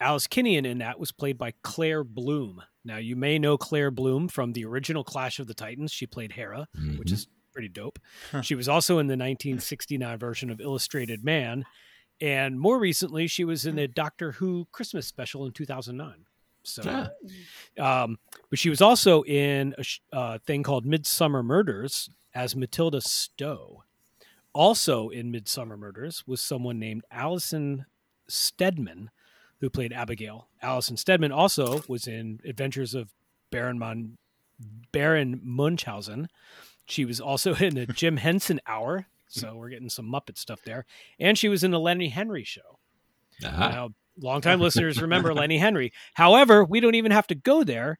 [0.00, 2.62] Alice Kinnian in that was played by Claire Bloom.
[2.84, 5.92] Now you may know Claire Bloom from the original Clash of the Titans.
[5.92, 6.68] She played Hera,
[6.98, 7.12] which Mhm.
[7.12, 7.98] is pretty dope.
[8.32, 8.42] Huh.
[8.42, 11.64] She was also in the 1969 version of Illustrated Man,
[12.20, 16.26] and more recently, she was in a Doctor Who Christmas special in 2009.
[16.64, 16.82] So,
[17.78, 18.04] Ah.
[18.04, 18.18] um,
[18.50, 23.84] but she was also in a sh- uh, thing called Midsomer Murders as Matilda Stowe.
[24.52, 27.86] Also in Midsomer Murders was someone named Alison
[28.28, 29.10] Steadman,
[29.64, 30.46] who played Abigail.
[30.60, 33.08] Alison Steadman also was in Adventures of
[33.50, 34.18] Baron Mon-
[34.92, 36.28] Baron Munchausen.
[36.84, 40.84] She was also in a Jim Henson Hour, so we're getting some Muppet stuff there.
[41.18, 42.78] And she was in the Lenny Henry Show.
[43.42, 43.88] Ah, Now,
[44.20, 45.94] longtime listeners remember Lenny Henry.
[46.12, 47.98] However, we don't even have to go there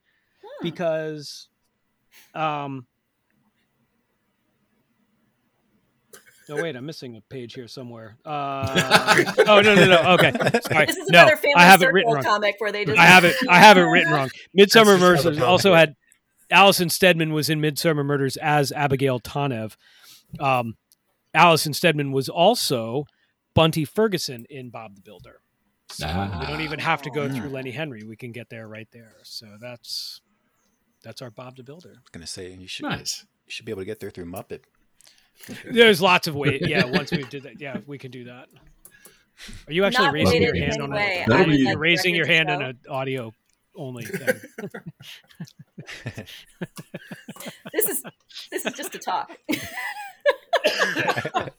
[0.61, 1.49] because,
[2.35, 2.87] um,
[6.51, 8.17] oh wait, I'm missing a page here somewhere.
[8.27, 10.13] Uh, oh no, no, no.
[10.15, 10.33] Okay,
[10.63, 10.87] sorry.
[10.87, 12.25] This is no, another family I have it circle written wrong.
[12.25, 13.37] comic where they just I have it.
[13.49, 14.29] I have it written wrong.
[14.59, 15.95] Midsomer That's just how Murders also had
[16.51, 19.77] Alison Steadman was in Midsomer Murders as Abigail Tanev.
[20.41, 20.77] Um,
[21.35, 23.07] Alison Steadman was also
[23.55, 25.41] Bunty Ferguson in Bob the Builder.
[25.91, 26.07] So
[26.41, 28.03] we don't even have to go through Lenny Henry.
[28.03, 29.15] We can get there right there.
[29.23, 30.21] So that's
[31.03, 31.91] that's our Bob the Builder.
[31.97, 33.25] I was gonna say you should nice.
[33.47, 34.63] you should be able to get there through Muppet.
[35.71, 36.63] There's lots of ways.
[36.67, 38.49] Yeah, once we did that, yeah, we can do that.
[39.67, 41.25] Are you actually Not raising your hand on way.
[41.27, 41.29] a?
[41.29, 43.33] That'll I would be- like You're the raising your hand on an audio
[43.77, 44.41] only thing.
[47.73, 48.03] This is
[48.51, 49.37] this is just a talk.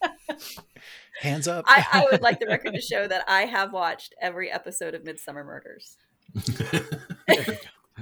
[1.22, 1.66] Hands up.
[1.68, 5.04] I, I would like the record to show that I have watched every episode of
[5.04, 5.98] Midsomer Murders.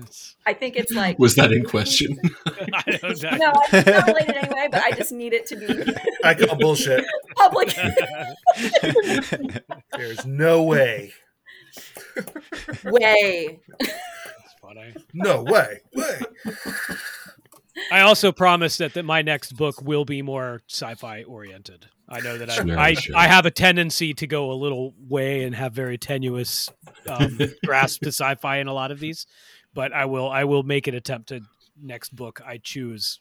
[0.04, 2.18] That's- I think it's like Was that in question?
[2.74, 3.30] I don't know.
[3.38, 5.94] no, it's not related anyway, but I just need it to be
[6.24, 7.04] I call bullshit.
[7.36, 7.76] public.
[9.98, 11.14] There's no way.
[12.84, 13.60] Way.
[13.80, 14.94] That's funny.
[15.14, 15.80] No way.
[15.94, 16.20] Way.
[17.92, 21.88] I also promise that, that my next book will be more sci-fi oriented.
[22.08, 23.16] I know that I, Sure, I, sure.
[23.18, 26.70] I have a tendency to go a little way and have very tenuous
[27.08, 29.26] um, grasp to sci-fi in a lot of these,
[29.74, 31.42] but I will I will make an attempt to
[31.82, 33.20] next book I choose.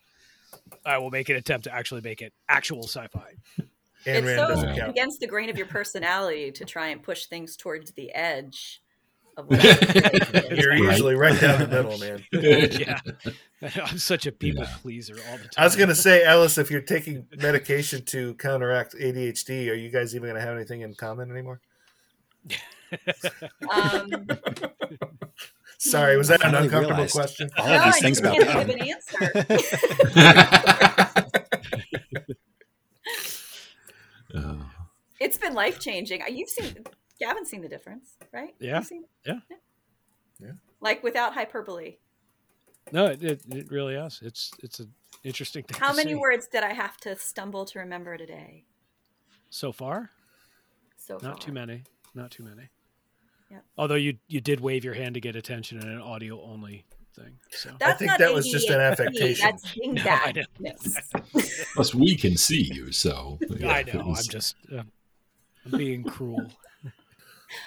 [0.84, 3.34] I will make an attempt to actually make it actual sci-fi.
[3.58, 3.68] And
[4.06, 4.90] it's Rand so doesn't count.
[4.90, 8.82] against the grain of your personality to try and push things towards the edge
[9.36, 9.60] of what
[10.50, 10.78] You're Right.
[10.78, 12.24] usually right down the middle, man.
[12.72, 13.00] yeah,
[13.86, 14.76] I'm such a people Yeah.
[14.82, 15.62] pleaser all the time.
[15.62, 20.14] I was gonna say, Alice, if you're taking medication to counteract ADHD, are you guys
[20.16, 21.60] even gonna have anything in common anymore?
[23.72, 24.26] um,
[25.82, 27.50] Sorry, was that an uncomfortable question?
[27.58, 28.76] All no, of these things just about can't Gavin.
[28.78, 30.32] give an answer.
[35.20, 36.20] It's been life changing.
[36.28, 36.84] You've seen
[37.20, 38.54] Gavin's seen the difference, right?
[38.58, 38.82] Yeah.
[38.90, 39.38] You've Yeah.
[40.40, 40.52] Yeah.
[40.80, 41.96] Like without hyperbole.
[42.90, 44.18] no, it, it, it really is.
[44.22, 45.78] It's it's an interesting thing.
[45.80, 46.16] How many see.
[46.16, 48.64] words did I have to stumble to remember today?
[49.50, 50.10] so far?
[50.96, 51.84] So Not too many.
[52.14, 52.70] Not too many.
[53.52, 53.58] Yeah.
[53.76, 57.38] Although you you did wave your hand to get attention in an audio only thing.
[57.50, 59.44] So That's think not that was just an affectation.
[59.44, 60.42] That's being No, I know.
[60.58, 61.10] badness.
[61.74, 64.06] Plus, we can see you, so yeah, I know.
[64.06, 64.26] Was...
[64.26, 64.82] I'm just uh,
[65.66, 66.50] I'm being cruel.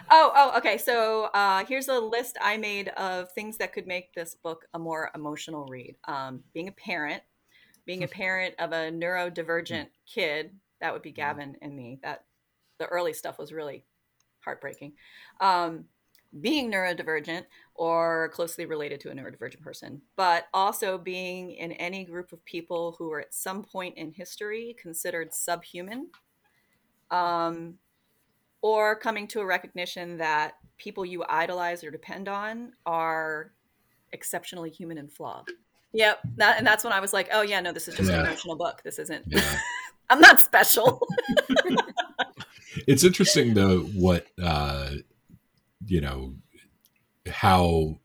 [0.10, 0.80] Oh, oh, okay.
[0.80, 4.80] So uh, here's a list I made of things that could make this book a
[4.80, 5.96] more emotional read.
[6.08, 7.22] Um, being a parent,
[7.86, 12.00] being a parent of a neurodivergent kid, that would be Gavin and me.
[12.02, 12.24] That
[12.80, 13.84] the early stuff was really
[14.46, 14.93] heartbreaking.
[15.41, 15.86] Um,
[16.41, 17.43] being neurodivergent
[17.76, 22.96] or closely related to a neurodivergent person, but also being in any group of people
[22.98, 26.08] who were at some point in history considered subhuman
[27.12, 27.76] um,
[28.62, 33.54] or coming to a recognition that people you idolize or depend on are
[34.12, 35.46] exceptionally human and flawed.
[35.93, 38.20] Yep, that and that's when I was like, oh yeah, no, this is just Yeah.
[38.20, 38.82] an emotional book.
[38.84, 39.24] This isn't.
[39.28, 39.58] Yeah.
[40.10, 41.02] I'm not special.
[42.88, 44.90] it's interesting though what uh
[45.86, 46.34] you know
[47.28, 48.00] how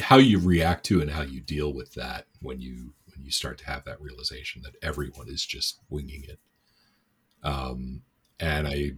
[0.00, 3.58] how you react to and how you deal with that when you when you start
[3.58, 6.38] to have that realization that everyone is just winging it
[7.42, 8.02] um
[8.38, 8.92] and i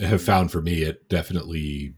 [0.00, 1.94] have found for me it definitely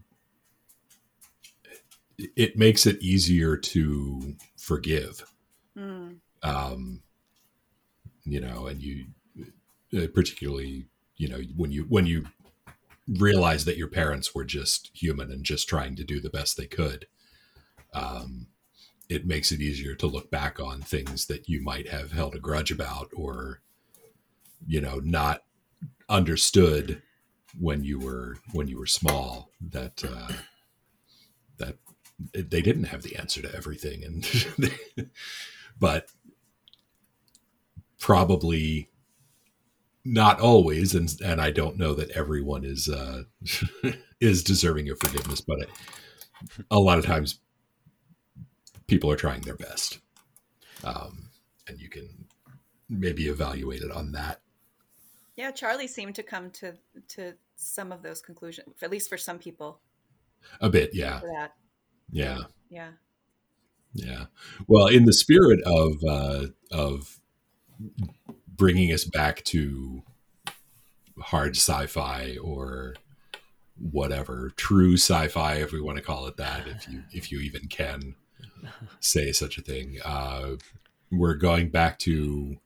[2.17, 5.23] it makes it easier to forgive
[5.77, 6.13] Hmm.
[6.43, 7.01] um,
[8.25, 9.05] you know, and you
[9.97, 10.85] uh, particularly,
[11.19, 12.25] you know, when you when you
[13.07, 16.65] realize that your parents were just human and just trying to do the best they
[16.65, 17.07] could,
[17.93, 18.47] um,
[19.09, 22.39] it makes it easier to look back on things that you might have held a
[22.39, 23.61] grudge about or,
[24.65, 25.43] you know, not
[26.07, 27.01] understood
[27.59, 30.31] when you were when you were small that uh,
[31.57, 31.77] that
[32.33, 34.05] they didn't have the answer to everything.
[34.05, 35.09] And
[35.79, 36.09] but
[37.99, 38.89] probably
[40.13, 43.23] not always and and I don't know that everyone is uh
[44.19, 45.69] is deserving of forgiveness but it,
[46.71, 47.39] a lot of times
[48.87, 49.99] people are trying their best
[50.83, 51.29] um
[51.67, 52.07] and you can
[52.89, 54.41] maybe evaluate it on that
[55.35, 56.73] Yeah, Charlie seemed to come to
[57.09, 59.79] to some of those conclusions, at least for some people.
[60.61, 61.21] a bit yeah
[62.11, 62.39] yeah
[62.69, 62.91] yeah.
[63.93, 64.25] Yeah.
[64.67, 67.19] Well, in the spirit of uh, of
[68.59, 70.03] bringing us back to
[71.19, 72.95] hard sci-fi or
[73.91, 77.67] whatever true sci-fi, if we want to call it that, if you if you even
[77.67, 78.13] can
[78.99, 80.51] say such a thing, uh,
[81.09, 82.57] we're going back to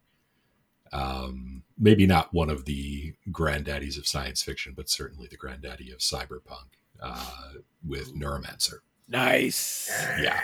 [0.91, 6.00] um, maybe not one of the granddaddies of science fiction, but certainly the granddaddy of
[6.00, 6.66] cyberpunk
[7.02, 7.54] uh,
[7.88, 8.80] with Neuromancer.
[9.08, 9.91] Nice.
[10.22, 10.39] Yeah.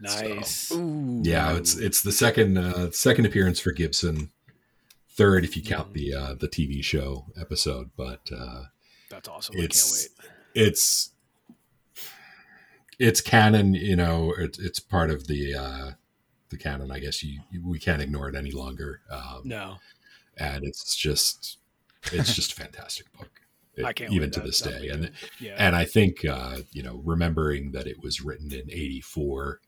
[0.00, 0.70] Nice.
[0.70, 4.30] Yeah, it's it's the second uh, second appearance for Gibson,
[5.16, 7.90] third if you count the uh, the TV show episode.
[7.96, 8.64] But uh,
[9.10, 9.54] That's awesome.
[9.56, 10.30] I can't it's wait.
[10.54, 11.10] it's
[12.98, 13.74] it's canon.
[13.74, 15.90] You know, it's it's part of the uh,
[16.50, 16.90] the canon.
[16.90, 19.00] I guess you, you we can't ignore it any longer.
[19.10, 19.76] Um, No.
[20.36, 21.58] and it's just
[22.12, 23.30] it's just a fantastic book.
[23.84, 25.10] I can't even to That- this day, and.
[25.40, 25.54] Yeah.
[25.58, 29.60] and I think uh, you know remembering that it was written in '84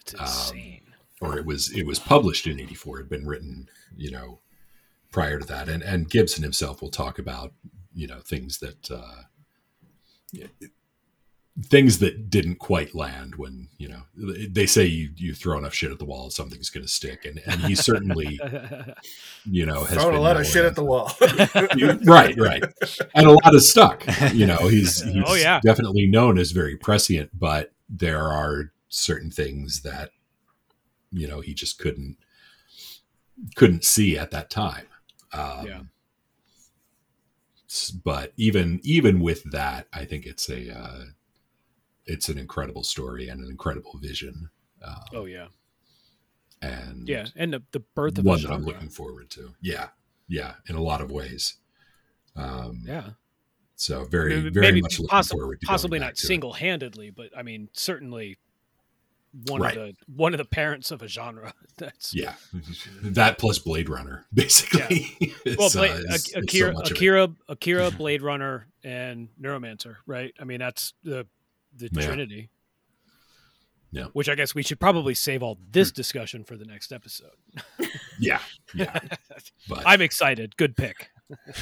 [0.00, 0.58] it's um,
[1.20, 4.40] or it was it was published in 84 had been written you know
[5.16, 7.54] prior to that and and gibson himself will talk about
[7.94, 9.22] you know things that uh
[11.62, 15.90] things that didn't quite land when you know they say you you throw enough shit
[15.90, 18.38] at the wall something's going to stick and and he certainly
[19.46, 21.10] you know has Throwing a lot of shit at the wall.
[22.04, 22.62] right right
[23.14, 24.04] and a lot is stuck
[24.34, 25.60] you know he's, he's Oh, yeah.
[25.64, 30.10] definitely known as very prescient but there are certain things that
[31.10, 32.18] you know he just couldn't
[33.54, 34.84] couldn't see at that time
[35.36, 35.80] um, Yeah.
[38.04, 41.04] but even even with that i think it's a uh,
[42.06, 44.50] it's an incredible story and an incredible vision
[44.84, 45.46] um, oh yeah.
[46.62, 47.26] and Yeah.
[47.34, 49.88] And the, the birth of one that i'm looking forward to yeah
[50.28, 51.56] yeah in a lot of ways
[52.36, 53.10] um, Yeah.
[53.78, 56.26] So very, Maybe- very maybe much looking possi- forward to possibly not to it.
[56.26, 58.38] single handedly, but I mean certainly
[59.48, 59.76] one Right.
[59.76, 61.52] of the one of the parents of a genre.
[61.78, 62.34] That's Yeah,
[63.02, 65.16] that plus Blade Runner, basically.
[65.44, 66.90] is, well, uh, Blade, is- is Akira, of.
[66.90, 70.32] Akira, Akira, Blade Runner, and Neuromancer, right?
[70.40, 71.26] I mean, that's the
[71.76, 72.06] the Yeah.
[72.06, 72.50] Trinity.
[73.92, 74.04] Yeah.
[74.04, 74.08] Hmm.
[74.14, 77.30] Which I guess we should probably save all this discussion for the next episode.
[78.18, 78.40] Yeah,
[78.74, 78.98] yeah.
[79.68, 80.56] But I'm excited.
[80.56, 81.10] Good pick.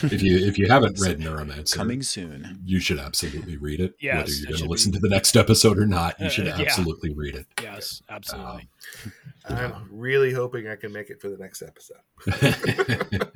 [0.02, 2.60] If you if you haven't read Neuromancer, Coming soon.
[2.64, 3.94] you should absolutely read it.
[4.00, 4.98] Yes, Whether you're going to listen be.
[4.98, 6.62] to the next episode or not, you should Uh, yeah.
[6.66, 7.46] absolutely read it.
[7.62, 8.68] Yes, absolutely.
[9.48, 11.98] I'm really hoping I can make it for the next episode.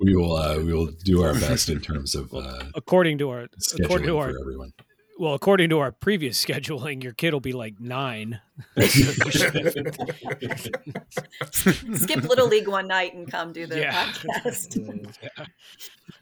[0.00, 3.42] we will uh, we will do our best in terms of uh, according to our
[3.42, 4.72] according scheduling to for our everyone.
[5.18, 8.40] Well, according to our previous scheduling, your kid will be like nine.
[11.94, 14.12] Skip Little League one night and come do the Yeah.
[14.12, 15.46] podcast.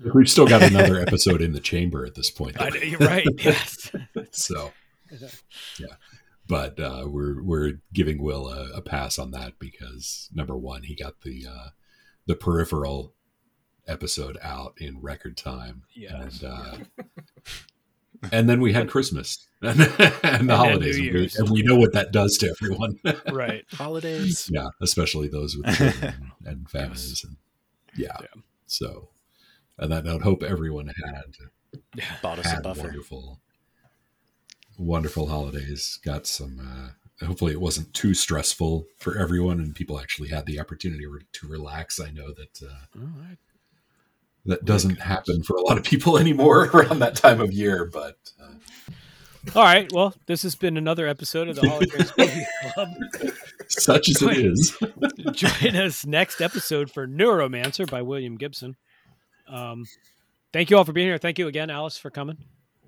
[0.14, 2.60] We've still got another episode in the chamber at this point.
[2.60, 3.26] I know, you're right.
[3.38, 3.90] Yes.
[4.32, 4.72] so
[5.78, 5.94] yeah
[6.48, 10.96] but uh we're we're giving will a, a pass on that because number one he
[10.96, 11.68] got the uh
[12.26, 13.14] the peripheral
[13.86, 16.42] episode out in record time Yes.
[16.42, 16.76] and uh
[18.32, 19.80] and then we had christmas and,
[20.22, 22.98] and the holidays and we, and we know what that does to everyone
[23.32, 23.64] right.
[23.72, 24.48] Holidays.
[24.52, 27.36] yeah especially those with children and families and
[27.96, 28.16] yeah.
[28.20, 28.42] Yeah.
[28.66, 29.08] so
[29.78, 31.36] on that note, hope everyone had
[32.22, 32.82] Bought us a had buffer.
[32.82, 33.40] wonderful,
[34.78, 35.98] wonderful holidays.
[36.04, 36.58] Got some.
[37.20, 41.46] Uh, hopefully, it wasn't too stressful for everyone, and people actually had the opportunity to
[41.48, 42.00] relax.
[42.00, 43.36] I know that uh, All right.
[44.46, 47.84] That doesn't happen for a lot of people anymore around that time of year.
[47.92, 48.52] But uh,
[49.54, 49.90] All right.
[49.92, 52.88] Well, this has been another episode of the Holocaust Movie Club.
[53.68, 54.76] such as it is,
[55.32, 58.76] Join us next episode for Neuromancer by William Gibson.
[59.48, 59.84] Um,
[60.52, 61.18] thank you all for being here.
[61.18, 62.38] Thank you again, Alice, for coming.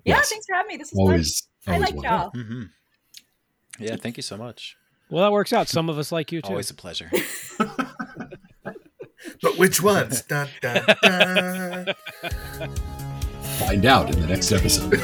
[0.05, 0.29] Yeah, Yes.
[0.29, 0.77] thanks for having me.
[0.77, 1.47] This is always.
[1.61, 1.75] fun.
[1.75, 2.17] I like wonderful.
[2.17, 2.43] y'all.
[2.43, 2.63] hmm
[3.79, 4.75] Yeah, thank you so much.
[5.09, 5.67] Well, that works out.
[5.67, 6.49] Some of us like you too.
[6.49, 7.09] Always a pleasure.
[9.41, 10.21] But which ones?
[10.27, 11.95] dun, dun, dun.
[13.59, 14.99] Find out in the next episode.